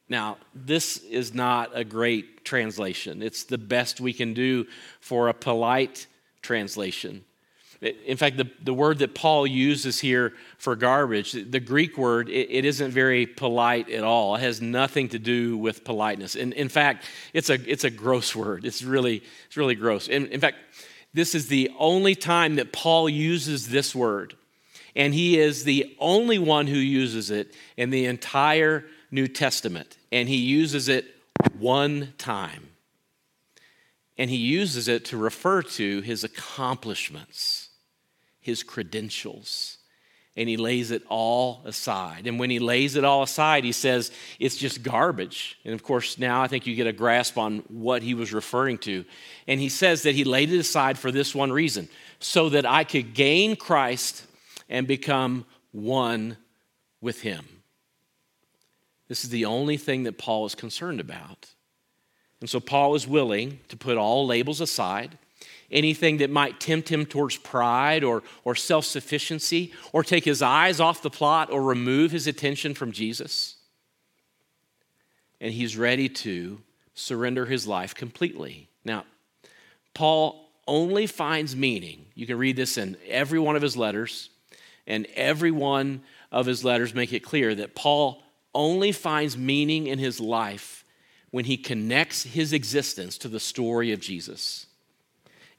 Now, 0.10 0.38
this 0.56 0.97
is 0.97 1.36
not 1.36 1.71
a 1.73 1.84
great 1.84 2.45
translation. 2.45 3.21
It's 3.21 3.43
the 3.43 3.60
best 3.60 3.99
we 3.99 4.13
can 4.13 4.34
do 4.34 4.65
for 5.01 5.27
a 5.27 5.34
polite 5.34 6.08
translation. 6.41 7.25
In 7.80 8.17
fact, 8.17 8.38
the, 8.38 8.49
the 8.63 8.73
word 8.73 8.97
that 8.99 9.13
Paul 9.13 9.45
uses 9.45 9.99
here 9.99 10.34
for 10.58 10.75
garbage, 10.75 11.34
the 11.34 11.60
Greek 11.60 11.95
word, 11.95 12.27
it, 12.27 12.49
it 12.49 12.65
isn't 12.65 12.89
very 12.89 13.27
polite 13.27 13.88
at 13.91 14.03
all. 14.03 14.36
It 14.36 14.39
has 14.39 14.62
nothing 14.62 15.10
to 15.10 15.19
do 15.19 15.58
with 15.58 15.84
politeness. 15.84 16.36
In, 16.36 16.53
in 16.53 16.69
fact, 16.69 17.06
it's 17.34 17.51
a, 17.51 17.60
it's 17.71 17.84
a 17.84 17.91
gross 17.91 18.36
word. 18.36 18.65
It's 18.65 18.82
really, 18.82 19.21
it's 19.45 19.58
really 19.58 19.75
gross. 19.75 20.08
In, 20.08 20.25
in 20.27 20.39
fact, 20.39 20.58
this 21.17 21.34
is 21.34 21.47
the 21.47 21.71
only 21.80 22.15
time 22.15 22.56
that 22.56 22.71
Paul 22.71 23.10
uses 23.10 23.69
this 23.69 23.95
word. 23.95 24.36
And 24.95 25.13
he 25.13 25.39
is 25.39 25.63
the 25.63 25.95
only 25.99 26.39
one 26.39 26.67
who 26.67 26.77
uses 26.77 27.30
it 27.30 27.53
in 27.75 27.89
the 27.89 28.06
entire 28.06 28.86
New 29.12 29.27
Testament. 29.27 29.97
And 30.12 30.27
he 30.27 30.38
uses 30.38 30.89
it 30.89 31.06
one 31.58 32.13
time. 32.17 32.69
And 34.17 34.30
he 34.30 34.38
uses 34.38 34.88
it 34.88 35.06
to 35.06 35.17
refer 35.17 35.62
to 35.62 36.01
his 36.01 36.23
accomplishments, 36.23 37.69
his 38.39 38.63
credentials 38.63 39.77
and 40.38 40.47
he 40.47 40.56
lays 40.56 40.91
it 40.91 41.04
all 41.10 41.62
aside. 41.65 42.28
And 42.28 42.39
when 42.39 42.52
he 42.52 42.60
lays 42.60 42.95
it 42.95 43.04
all 43.04 43.23
aside, 43.23 43.63
he 43.63 43.71
says 43.71 44.12
it's 44.39 44.56
just 44.56 44.84
garbage. 44.84 45.58
And 45.65 45.73
of 45.73 45.82
course, 45.82 46.19
now 46.19 46.43
I 46.43 46.47
think 46.47 46.67
you 46.67 46.76
get 46.76 46.86
a 46.86 46.93
grasp 46.93 47.39
on 47.39 47.60
what 47.69 48.04
he 48.04 48.13
was 48.13 48.32
referring 48.32 48.78
to. 48.80 49.04
And 49.47 49.60
he 49.60 49.67
says 49.67 50.04
that 50.04 50.13
he 50.13 50.23
laid 50.23 50.54
it 50.54 50.60
aside 50.60 51.00
for 51.00 51.12
this 51.12 51.34
one 51.34 51.52
reason 51.52 51.89
so 52.19 52.50
that 52.50 52.67
I 52.67 52.84
could 52.84 53.15
gain 53.15 53.56
Christ 53.56 54.26
and 54.69 54.86
become 54.86 55.45
one 55.71 56.38
with 57.02 57.21
him. 57.21 57.45
This 59.08 59.23
is 59.23 59.32
the 59.32 59.45
only 59.45 59.78
thing 59.78 60.04
that 60.04 60.19
Paul 60.19 60.45
is 60.45 60.54
concerned 60.54 61.00
about. 61.00 61.47
And 62.41 62.50
so 62.50 62.60
Paul 62.60 62.93
is 62.93 63.08
willing 63.08 63.60
to 63.69 63.78
put 63.78 63.97
all 63.97 64.28
labels 64.28 64.62
aside 64.62 65.17
anything 65.71 66.17
that 66.17 66.30
might 66.30 66.60
tempt 66.60 66.89
him 66.89 67.06
towards 67.06 67.38
pride 67.38 68.03
or, 68.03 68.23
or 68.43 68.56
self 68.56 68.86
sufficiency, 68.86 69.73
or 69.91 70.03
take 70.03 70.25
his 70.25 70.41
eyes 70.41 70.80
off 70.80 71.01
the 71.01 71.10
plot 71.10 71.51
or 71.51 71.62
remove 71.62 72.12
his 72.12 72.27
attention 72.27 72.73
from 72.73 72.91
Jesus. 72.91 73.56
And 75.39 75.53
he's 75.53 75.77
ready 75.77 76.10
to 76.10 76.60
surrender 76.93 77.45
his 77.45 77.67
life 77.67 77.93
completely. 77.93 78.69
Now, 78.84 79.06
Paul 79.93 80.49
only 80.67 81.08
finds 81.08 81.56
meaning. 81.56 82.06
You 82.15 82.25
can 82.25 82.38
read 82.38 82.56
this 82.56 82.77
in 82.77 82.97
every 83.08 83.39
one 83.39 83.56
of 83.56 83.62
his 83.62 83.77
letters, 83.77 84.30
and 84.86 85.08
every 85.15 85.51
one 85.51 86.01
of 86.32 86.45
his 86.45 86.63
letters 86.63 86.93
make 86.93 87.13
it 87.13 87.23
clear 87.23 87.56
that 87.56 87.75
Paul 87.75 88.21
only 88.53 88.91
finds 88.91 89.38
meaning 89.38 89.88
in 89.88 89.99
his 89.99 90.19
life 90.19 90.84
when 91.32 91.45
he 91.45 91.58
connects 91.58 92.23
his 92.23 92.53
existence 92.53 93.17
to 93.19 93.27
the 93.27 93.39
story 93.39 93.91
of 93.91 93.99
Jesus. 93.99 94.66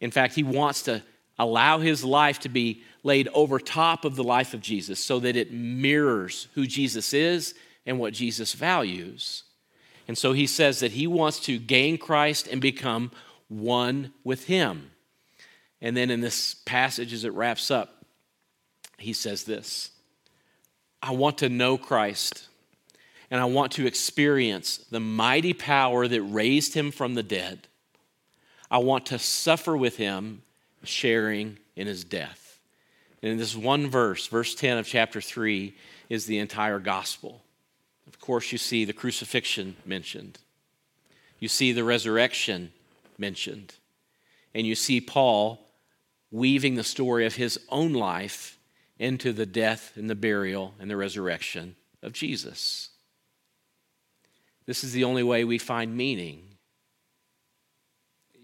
In 0.01 0.11
fact, 0.11 0.35
he 0.35 0.43
wants 0.43 0.83
to 0.83 1.03
allow 1.39 1.79
his 1.79 2.05
life 2.05 2.41
to 2.41 2.49
be 2.49 2.83
laid 3.03 3.29
over 3.29 3.59
top 3.59 4.05
of 4.05 4.17
the 4.17 4.25
life 4.25 4.55
of 4.55 4.61
Jesus 4.61 5.03
so 5.03 5.21
that 5.21 5.37
it 5.37 5.53
mirrors 5.53 6.49
who 6.55 6.67
Jesus 6.67 7.13
is 7.13 7.55
and 7.87 7.99
what 7.99 8.13
Jesus 8.13 8.53
values. 8.55 9.45
And 10.07 10.17
so 10.17 10.33
he 10.33 10.47
says 10.47 10.81
that 10.81 10.93
he 10.93 11.07
wants 11.07 11.41
to 11.41 11.59
gain 11.59 11.99
Christ 11.99 12.49
and 12.49 12.61
become 12.61 13.11
one 13.49 14.13
with 14.25 14.45
him. 14.45 14.91
And 15.81 15.97
then 15.97 16.11
in 16.11 16.21
this 16.21 16.55
passage, 16.55 17.13
as 17.13 17.25
it 17.25 17.33
wraps 17.33 17.71
up, 17.71 18.05
he 18.99 19.13
says 19.13 19.45
this 19.45 19.91
I 21.03 21.13
want 21.13 21.39
to 21.39 21.49
know 21.49 21.79
Christ, 21.79 22.49
and 23.31 23.41
I 23.41 23.45
want 23.45 23.73
to 23.73 23.87
experience 23.87 24.79
the 24.91 25.01
mighty 25.01 25.53
power 25.53 26.09
that 26.09 26.23
raised 26.23 26.75
him 26.75 26.91
from 26.91 27.15
the 27.15 27.23
dead 27.23 27.69
I 28.71 28.79
want 28.79 29.07
to 29.07 29.19
suffer 29.19 29.77
with 29.77 29.97
him 29.97 30.43
sharing 30.85 31.59
in 31.77 31.87
his 31.87 32.05
death. 32.05 32.61
And 33.23 33.33
in 33.33 33.39
this 33.39 33.57
one 33.57 33.89
verse, 33.89 34.27
verse 34.27 34.55
10 34.55 34.79
of 34.79 34.87
chapter 34.87 35.21
3, 35.21 35.75
is 36.09 36.27
the 36.27 36.39
entire 36.39 36.79
gospel. 36.79 37.43
Of 38.07 38.21
course, 38.21 38.53
you 38.53 38.59
see 38.59 38.85
the 38.85 38.93
crucifixion 38.93 39.77
mentioned, 39.85 40.39
you 41.41 41.49
see 41.49 41.73
the 41.73 41.85
resurrection 41.85 42.73
mentioned, 43.17 43.75
and 44.55 44.67
you 44.67 44.75
see 44.75 45.01
Paul 45.01 45.61
weaving 46.31 46.75
the 46.75 46.85
story 46.85 47.27
of 47.27 47.37
his 47.37 47.61
own 47.69 47.93
life 47.93 48.59
into 48.99 49.33
the 49.33 49.47
death 49.47 49.93
and 49.97 50.11
the 50.11 50.15
burial 50.15 50.75
and 50.81 50.91
the 50.91 50.97
resurrection 50.97 51.77
of 52.03 52.13
Jesus. 52.13 52.91
This 54.67 54.85
is 54.85 54.93
the 54.93 55.05
only 55.05 55.23
way 55.23 55.45
we 55.45 55.59
find 55.59 55.97
meaning. 55.97 56.48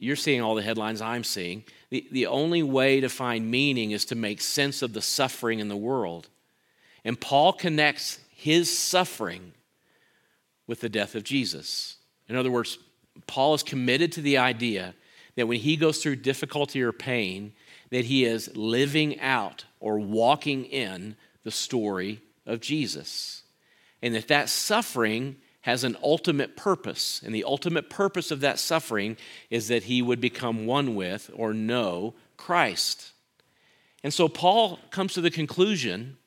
You're 0.05 0.17
seeing 0.17 0.43
all 0.43 0.55
the 0.55 0.63
headlines 0.63 1.01
I'm 1.01 1.25
seeing. 1.25 1.65
The, 1.89 2.07
the 2.13 2.27
only 2.27 2.63
way 2.63 3.01
to 3.01 3.09
find 3.09 3.51
meaning 3.51 3.93
is 3.93 4.05
to 4.07 4.15
make 4.15 4.41
sense 4.41 4.83
of 4.83 4.93
the 4.93 5.01
suffering 5.01 5.61
in 5.61 5.69
the 5.69 5.77
world. 5.77 6.29
And 7.05 7.19
Paul 7.19 7.55
connects 7.55 8.21
his 8.31 8.77
suffering 8.77 9.53
with 10.67 10.81
the 10.81 10.91
death 10.91 11.15
of 11.15 11.25
Jesus. 11.25 11.97
In 12.29 12.37
other 12.37 12.51
words, 12.51 12.79
Paul 13.27 13.55
is 13.55 13.63
committed 13.63 14.13
to 14.13 14.21
the 14.21 14.39
idea 14.39 14.95
that 15.37 15.49
when 15.49 15.61
he 15.61 15.77
goes 15.77 16.03
through 16.03 16.17
difficulty 16.17 16.83
or 16.83 16.93
pain, 16.93 17.55
that 17.91 18.05
he 18.05 18.25
is 18.25 18.55
living 18.57 19.21
out 19.21 19.65
or 19.81 19.99
walking 19.99 20.67
in 20.67 21.17
the 21.45 21.51
story 21.51 22.21
of 22.45 22.61
Jesus. 22.61 23.43
And 24.03 24.15
that 24.15 24.29
that 24.29 24.51
suffering 24.51 25.37
has 25.65 25.83
an 25.83 25.97
ultimate 26.03 26.57
purpose. 26.59 27.23
And 27.25 27.35
the 27.35 27.45
ultimate 27.45 27.89
purpose 27.89 28.31
of 28.31 28.41
that 28.41 28.59
suffering 28.59 29.17
is 29.49 29.69
that 29.69 29.85
he 29.85 30.03
would 30.03 30.21
become 30.21 30.67
one 30.67 30.95
with 30.95 31.31
or 31.33 31.55
know 31.55 32.13
Christ. 32.37 33.13
And 34.03 34.13
so 34.13 34.29
Paul 34.29 34.79
comes 34.91 35.15
to 35.15 35.23
the 35.23 35.31
conclusion 35.31 36.19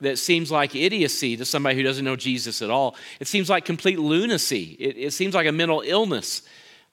that 0.00 0.18
seems 0.18 0.50
like 0.50 0.74
idiocy 0.74 1.36
to 1.36 1.44
somebody 1.44 1.76
who 1.76 1.82
doesn't 1.82 2.04
know 2.04 2.16
Jesus 2.16 2.62
at 2.62 2.70
all. 2.70 2.96
It 3.20 3.26
seems 3.26 3.50
like 3.50 3.66
complete 3.66 3.98
lunacy. 3.98 4.74
It, 4.80 4.96
it 4.96 5.12
seems 5.12 5.34
like 5.34 5.46
a 5.46 5.52
mental 5.52 5.82
illness. 5.84 6.40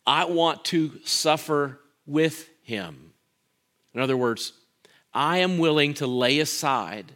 I 0.05 0.25
want 0.25 0.65
to 0.65 0.99
suffer 1.05 1.79
with 2.05 2.49
him. 2.61 3.13
In 3.93 4.01
other 4.01 4.17
words, 4.17 4.51
I 5.13 5.37
am 5.37 5.59
willing 5.59 5.93
to 5.95 6.07
lay 6.07 6.39
aside 6.39 7.13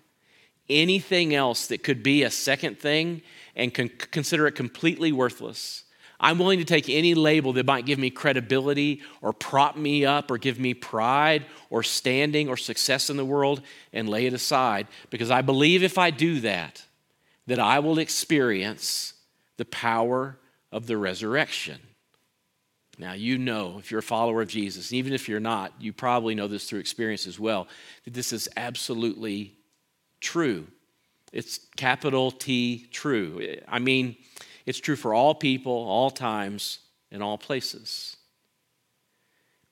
anything 0.70 1.34
else 1.34 1.68
that 1.68 1.84
could 1.84 2.04
be 2.04 2.24
a 2.24 2.32
second 2.32 2.80
thing 2.80 3.22
and 3.56 3.74
con- 3.74 3.90
consider 4.12 4.48
it 4.48 4.54
completely 4.54 5.12
worthless 5.12 5.84
I'm 6.20 6.38
willing 6.38 6.60
to 6.60 6.66
take 6.66 6.90
any 6.90 7.14
label 7.14 7.54
that 7.54 7.66
might 7.66 7.86
give 7.86 7.98
me 7.98 8.10
credibility 8.10 9.02
or 9.22 9.32
prop 9.32 9.78
me 9.78 10.06
up 10.06 10.30
or 10.30 10.38
give 10.38 10.60
me 10.60 10.74
pride 10.74 11.46
or 11.70 11.82
standing 11.82 12.50
or 12.50 12.58
success 12.58 13.10
in 13.10 13.16
the 13.16 13.24
world 13.24 13.62
and 13.94 14.10
lay 14.10 14.26
it 14.26 14.34
aside 14.34 14.88
because 15.12 15.32
I 15.32 15.42
believe 15.42 15.82
if 15.82 15.98
I 15.98 16.12
do 16.12 16.42
that, 16.42 16.84
that 17.48 17.60
I 17.60 17.80
will 17.80 18.00
experience 18.00 19.14
the 19.56 19.66
power 19.66 20.38
of 20.74 20.88
the 20.88 20.98
resurrection. 20.98 21.80
Now, 22.98 23.14
you 23.14 23.38
know, 23.38 23.78
if 23.80 23.90
you're 23.90 24.02
a 24.02 24.04
follower 24.04 24.42
of 24.42 24.50
Jesus, 24.50 24.92
even 24.92 25.14
if 25.14 25.30
you're 25.30 25.40
not, 25.40 25.72
you 25.80 25.94
probably 25.94 26.36
know 26.36 26.50
this 26.50 26.70
through 26.70 26.80
experience 26.80 27.28
as 27.28 27.40
well, 27.40 27.70
that 28.04 28.14
this 28.14 28.34
is 28.34 28.50
absolutely 28.58 29.56
true. 30.20 30.68
It's 31.32 31.60
capital 31.78 32.32
T 32.32 32.88
true. 32.92 33.58
I 33.68 33.80
mean, 33.80 34.16
it's 34.66 34.80
true 34.80 34.96
for 34.96 35.14
all 35.14 35.36
people, 35.36 35.72
all 35.72 36.12
times, 36.12 36.80
and 37.12 37.24
all 37.24 37.38
places. 37.38 38.18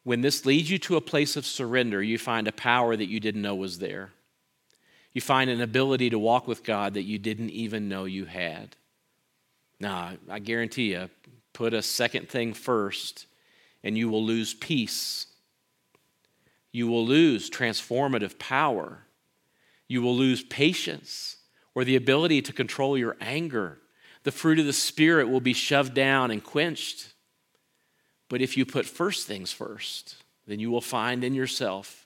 When 0.04 0.22
this 0.22 0.46
leads 0.46 0.70
you 0.70 0.78
to 0.80 0.96
a 0.96 1.02
place 1.02 1.36
of 1.36 1.46
surrender, 1.46 2.02
you 2.02 2.18
find 2.18 2.48
a 2.48 2.54
power 2.54 2.96
that 2.96 3.10
you 3.10 3.20
didn't 3.20 3.42
know 3.42 3.56
was 3.56 3.80
there. 3.80 4.12
You 5.14 5.22
find 5.22 5.50
an 5.50 5.62
ability 5.62 6.12
to 6.12 6.20
walk 6.20 6.48
with 6.48 6.64
God 6.64 6.94
that 6.94 7.04
you 7.04 7.18
didn't 7.18 7.50
even 7.50 7.90
know 7.90 8.06
you 8.06 8.26
had. 8.26 8.76
Now, 9.80 10.14
I 10.30 10.40
guarantee 10.40 10.92
you, 10.94 11.10
put 11.54 11.74
a 11.74 11.82
second 11.82 12.30
thing 12.30 12.54
first, 12.54 13.26
and 13.84 13.98
you 13.98 14.10
will 14.10 14.24
lose 14.24 14.54
peace. 14.54 15.26
You 16.72 16.88
will 16.88 17.06
lose 17.06 17.50
transformative 17.50 18.38
power. 18.40 19.07
You 19.88 20.02
will 20.02 20.16
lose 20.16 20.44
patience 20.44 21.38
or 21.76 21.84
the 21.84 21.96
ability 21.96 22.42
to 22.44 22.54
control 22.54 22.98
your 22.98 23.16
anger 23.22 23.80
the 24.28 24.32
fruit 24.34 24.60
of 24.60 24.66
the 24.66 24.74
Spirit 24.74 25.30
will 25.30 25.40
be 25.40 25.54
shoved 25.54 25.94
down 25.94 26.32
and 26.32 26.44
quenched. 26.44 27.14
But 28.28 28.42
if 28.42 28.58
you 28.58 28.66
put 28.66 28.86
first 28.86 29.26
things 29.26 29.54
first, 29.54 30.18
then 30.46 30.60
you 30.60 30.70
will 30.70 30.82
find 30.82 31.24
in 31.24 31.34
yourself, 31.34 32.06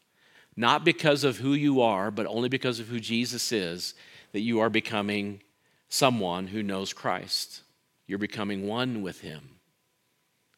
not 0.55 0.85
because 0.85 1.23
of 1.23 1.37
who 1.37 1.53
you 1.53 1.81
are, 1.81 2.11
but 2.11 2.27
only 2.27 2.47
because 2.47 2.79
of 2.79 2.89
who 2.89 2.99
Jesus 2.99 3.51
is, 3.51 3.95
that 4.33 4.41
you 4.41 4.59
are 4.59 4.69
becoming 4.69 5.41
someone 5.89 6.45
who 6.45 6.61
knows 6.61 6.93
Christ. 6.93 7.63
You're 8.05 8.19
becoming 8.19 8.67
one 8.67 9.01
with 9.01 9.21
Him. 9.21 9.57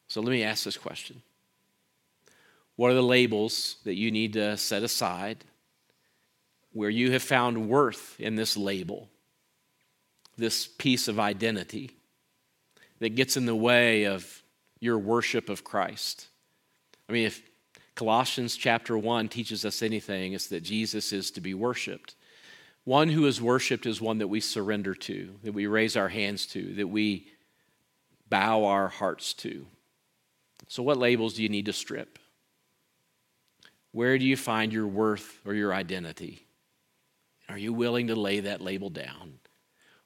So 0.09 0.19
let 0.19 0.31
me 0.31 0.43
ask 0.43 0.65
this 0.65 0.75
question 0.75 1.21
What 2.75 2.91
are 2.91 2.95
the 2.95 3.01
labels 3.01 3.77
that 3.86 3.95
you 3.95 4.12
need 4.12 4.33
to 4.33 4.57
set 4.57 4.83
aside 4.83 5.45
where 6.73 6.89
you 6.89 7.12
have 7.12 7.23
found 7.23 7.69
worth 7.69 8.19
in 8.19 8.36
this 8.36 8.57
label? 8.57 9.09
this 10.38 10.67
piece 10.67 11.07
of 11.07 11.19
identity 11.19 11.91
that 12.99 13.15
gets 13.15 13.38
in 13.38 13.45
the 13.45 13.55
way 13.55 14.05
of 14.05 14.43
your 14.79 14.97
worship 14.97 15.49
of 15.49 15.63
Christ. 15.63 16.27
I 17.07 17.13
mean, 17.13 17.25
if 17.25 17.41
Colossians 17.95 18.55
chapter 18.55 18.97
1 18.97 19.29
teaches 19.29 19.65
us 19.65 19.81
anything, 19.81 20.33
it's 20.33 20.47
that 20.47 20.63
Jesus 20.63 21.13
is 21.13 21.31
to 21.31 21.41
be 21.41 21.53
worshiped. 21.53 22.15
One 22.86 23.09
who 23.09 23.25
is 23.27 23.41
worshiped 23.41 23.86
is 23.86 24.01
one 24.01 24.17
that 24.17 24.27
we 24.27 24.39
surrender 24.39 24.93
to, 24.95 25.36
that 25.43 25.53
we 25.53 25.67
raise 25.67 25.95
our 25.95 26.09
hands 26.09 26.45
to, 26.47 26.73
that 26.75 26.88
we 26.88 27.27
bow 28.29 28.65
our 28.65 28.88
hearts 28.88 29.33
to. 29.36 29.65
So, 30.67 30.81
what 30.81 30.97
labels 30.97 31.36
do 31.36 31.43
you 31.43 31.49
need 31.49 31.65
to 31.67 31.73
strip? 31.73 32.19
Where 33.91 34.17
do 34.17 34.25
you 34.25 34.36
find 34.36 34.73
your 34.73 34.88
worth 34.88 35.39
or 35.45 35.53
your 35.53 35.73
identity? 35.73 36.42
Are 37.49 37.58
you 37.58 37.73
willing 37.73 38.08
to 38.08 38.15
lay 38.15 38.39
that 38.41 38.62
label 38.62 38.89
down? 38.89 39.39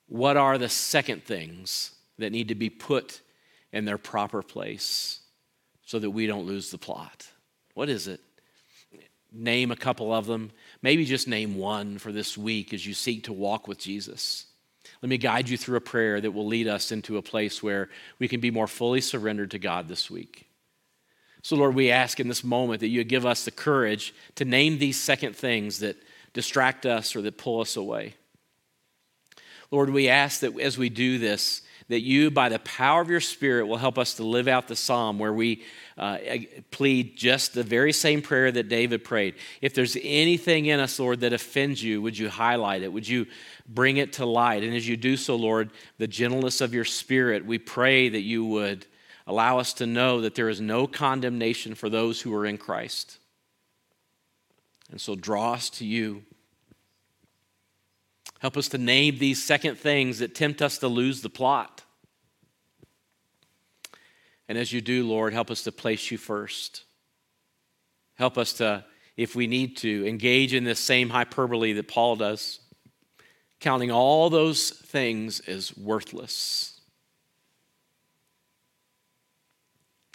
what 0.07 0.37
are 0.37 0.57
the 0.57 0.69
second 0.69 1.23
things 1.23 1.91
that 2.17 2.31
need 2.31 2.47
to 2.47 2.55
be 2.55 2.69
put 2.69 3.21
in 3.71 3.85
their 3.85 3.97
proper 3.97 4.41
place 4.41 5.19
so 5.85 5.99
that 5.99 6.09
we 6.09 6.25
don't 6.25 6.47
lose 6.47 6.71
the 6.71 6.77
plot? 6.77 7.27
What 7.73 7.89
is 7.89 8.07
it? 8.07 8.21
Name 9.31 9.71
a 9.71 9.75
couple 9.75 10.13
of 10.13 10.25
them. 10.25 10.51
Maybe 10.81 11.03
just 11.03 11.27
name 11.27 11.57
one 11.57 11.97
for 11.97 12.11
this 12.11 12.37
week 12.37 12.73
as 12.73 12.85
you 12.85 12.93
seek 12.93 13.25
to 13.25 13.33
walk 13.33 13.67
with 13.67 13.77
Jesus. 13.77 14.45
Let 15.01 15.09
me 15.09 15.17
guide 15.17 15.49
you 15.49 15.57
through 15.57 15.77
a 15.77 15.81
prayer 15.81 16.21
that 16.21 16.31
will 16.31 16.47
lead 16.47 16.67
us 16.67 16.91
into 16.93 17.17
a 17.17 17.21
place 17.21 17.61
where 17.61 17.89
we 18.19 18.29
can 18.29 18.39
be 18.39 18.49
more 18.49 18.67
fully 18.67 19.01
surrendered 19.01 19.51
to 19.51 19.59
God 19.59 19.89
this 19.89 20.09
week. 20.09 20.47
So, 21.43 21.57
Lord, 21.57 21.75
we 21.75 21.91
ask 21.91 22.19
in 22.19 22.29
this 22.29 22.43
moment 22.43 22.79
that 22.79 22.87
you 22.87 23.03
give 23.03 23.25
us 23.25 23.45
the 23.45 23.51
courage 23.51 24.13
to 24.35 24.45
name 24.45 24.79
these 24.79 24.99
second 24.99 25.35
things 25.35 25.79
that 25.79 25.97
distract 26.37 26.85
us 26.85 27.15
or 27.15 27.23
that 27.23 27.35
pull 27.35 27.61
us 27.61 27.75
away. 27.75 28.13
Lord, 29.71 29.89
we 29.89 30.07
ask 30.07 30.41
that 30.41 30.59
as 30.59 30.77
we 30.77 30.87
do 30.87 31.17
this, 31.17 31.63
that 31.87 32.01
you, 32.01 32.29
by 32.29 32.47
the 32.47 32.59
power 32.59 33.01
of 33.01 33.09
your 33.09 33.19
Spirit, 33.19 33.65
will 33.65 33.77
help 33.77 33.97
us 33.97 34.13
to 34.13 34.23
live 34.23 34.47
out 34.47 34.67
the 34.67 34.75
psalm 34.75 35.17
where 35.17 35.33
we 35.33 35.63
uh, 35.97 36.19
plead 36.69 37.17
just 37.17 37.55
the 37.55 37.63
very 37.63 37.91
same 37.91 38.21
prayer 38.21 38.51
that 38.51 38.69
David 38.69 39.03
prayed. 39.03 39.33
If 39.61 39.73
there's 39.73 39.97
anything 40.03 40.67
in 40.67 40.79
us, 40.79 40.99
Lord, 40.99 41.21
that 41.21 41.33
offends 41.33 41.81
you, 41.81 42.03
would 42.03 42.15
you 42.15 42.29
highlight 42.29 42.83
it? 42.83 42.93
Would 42.93 43.07
you 43.07 43.25
bring 43.67 43.97
it 43.97 44.13
to 44.13 44.27
light? 44.27 44.63
And 44.63 44.75
as 44.75 44.87
you 44.87 44.95
do 44.95 45.17
so, 45.17 45.35
Lord, 45.35 45.71
the 45.97 46.07
gentleness 46.07 46.61
of 46.61 46.71
your 46.71 46.85
Spirit, 46.85 47.47
we 47.47 47.57
pray 47.57 48.09
that 48.09 48.21
you 48.21 48.45
would 48.45 48.85
allow 49.25 49.57
us 49.57 49.73
to 49.73 49.87
know 49.87 50.21
that 50.21 50.35
there 50.35 50.49
is 50.49 50.61
no 50.61 50.85
condemnation 50.85 51.73
for 51.73 51.89
those 51.89 52.21
who 52.21 52.31
are 52.35 52.45
in 52.45 52.59
Christ. 52.59 53.17
And 54.91 55.01
so 55.01 55.15
draw 55.15 55.53
us 55.53 55.69
to 55.71 55.85
you. 55.85 56.23
Help 58.39 58.57
us 58.57 58.67
to 58.69 58.77
name 58.77 59.17
these 59.17 59.43
second 59.43 59.77
things 59.77 60.19
that 60.19 60.35
tempt 60.35 60.61
us 60.61 60.77
to 60.79 60.87
lose 60.87 61.21
the 61.21 61.29
plot. 61.29 61.83
And 64.47 64.57
as 64.57 64.71
you 64.71 64.81
do, 64.81 65.07
Lord, 65.07 65.33
help 65.33 65.51
us 65.51 65.63
to 65.63 65.71
place 65.71 66.11
you 66.11 66.17
first. 66.17 66.83
Help 68.15 68.37
us 68.37 68.53
to, 68.53 68.85
if 69.15 69.35
we 69.35 69.47
need 69.47 69.77
to, 69.77 70.07
engage 70.07 70.53
in 70.53 70.63
this 70.63 70.79
same 70.79 71.09
hyperbole 71.09 71.73
that 71.73 71.87
Paul 71.87 72.15
does, 72.15 72.59
counting 73.59 73.91
all 73.91 74.29
those 74.29 74.69
things 74.69 75.39
as 75.41 75.75
worthless. 75.75 76.79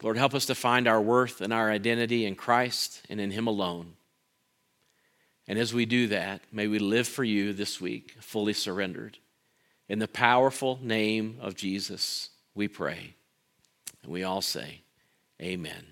Lord, 0.02 0.16
help 0.16 0.34
us 0.34 0.46
to 0.46 0.54
find 0.54 0.88
our 0.88 1.00
worth 1.00 1.40
and 1.40 1.52
our 1.52 1.70
identity 1.70 2.24
in 2.24 2.34
Christ 2.34 3.02
and 3.08 3.20
in 3.20 3.30
Him 3.30 3.46
alone. 3.46 3.94
And 5.48 5.58
as 5.58 5.74
we 5.74 5.86
do 5.86 6.06
that, 6.08 6.42
may 6.52 6.66
we 6.66 6.78
live 6.78 7.08
for 7.08 7.24
you 7.24 7.52
this 7.52 7.80
week, 7.80 8.16
fully 8.20 8.52
surrendered. 8.52 9.18
In 9.88 9.98
the 9.98 10.08
powerful 10.08 10.78
name 10.80 11.38
of 11.40 11.54
Jesus, 11.54 12.30
we 12.54 12.68
pray. 12.68 13.14
And 14.02 14.12
we 14.12 14.22
all 14.22 14.40
say, 14.40 14.82
Amen. 15.40 15.91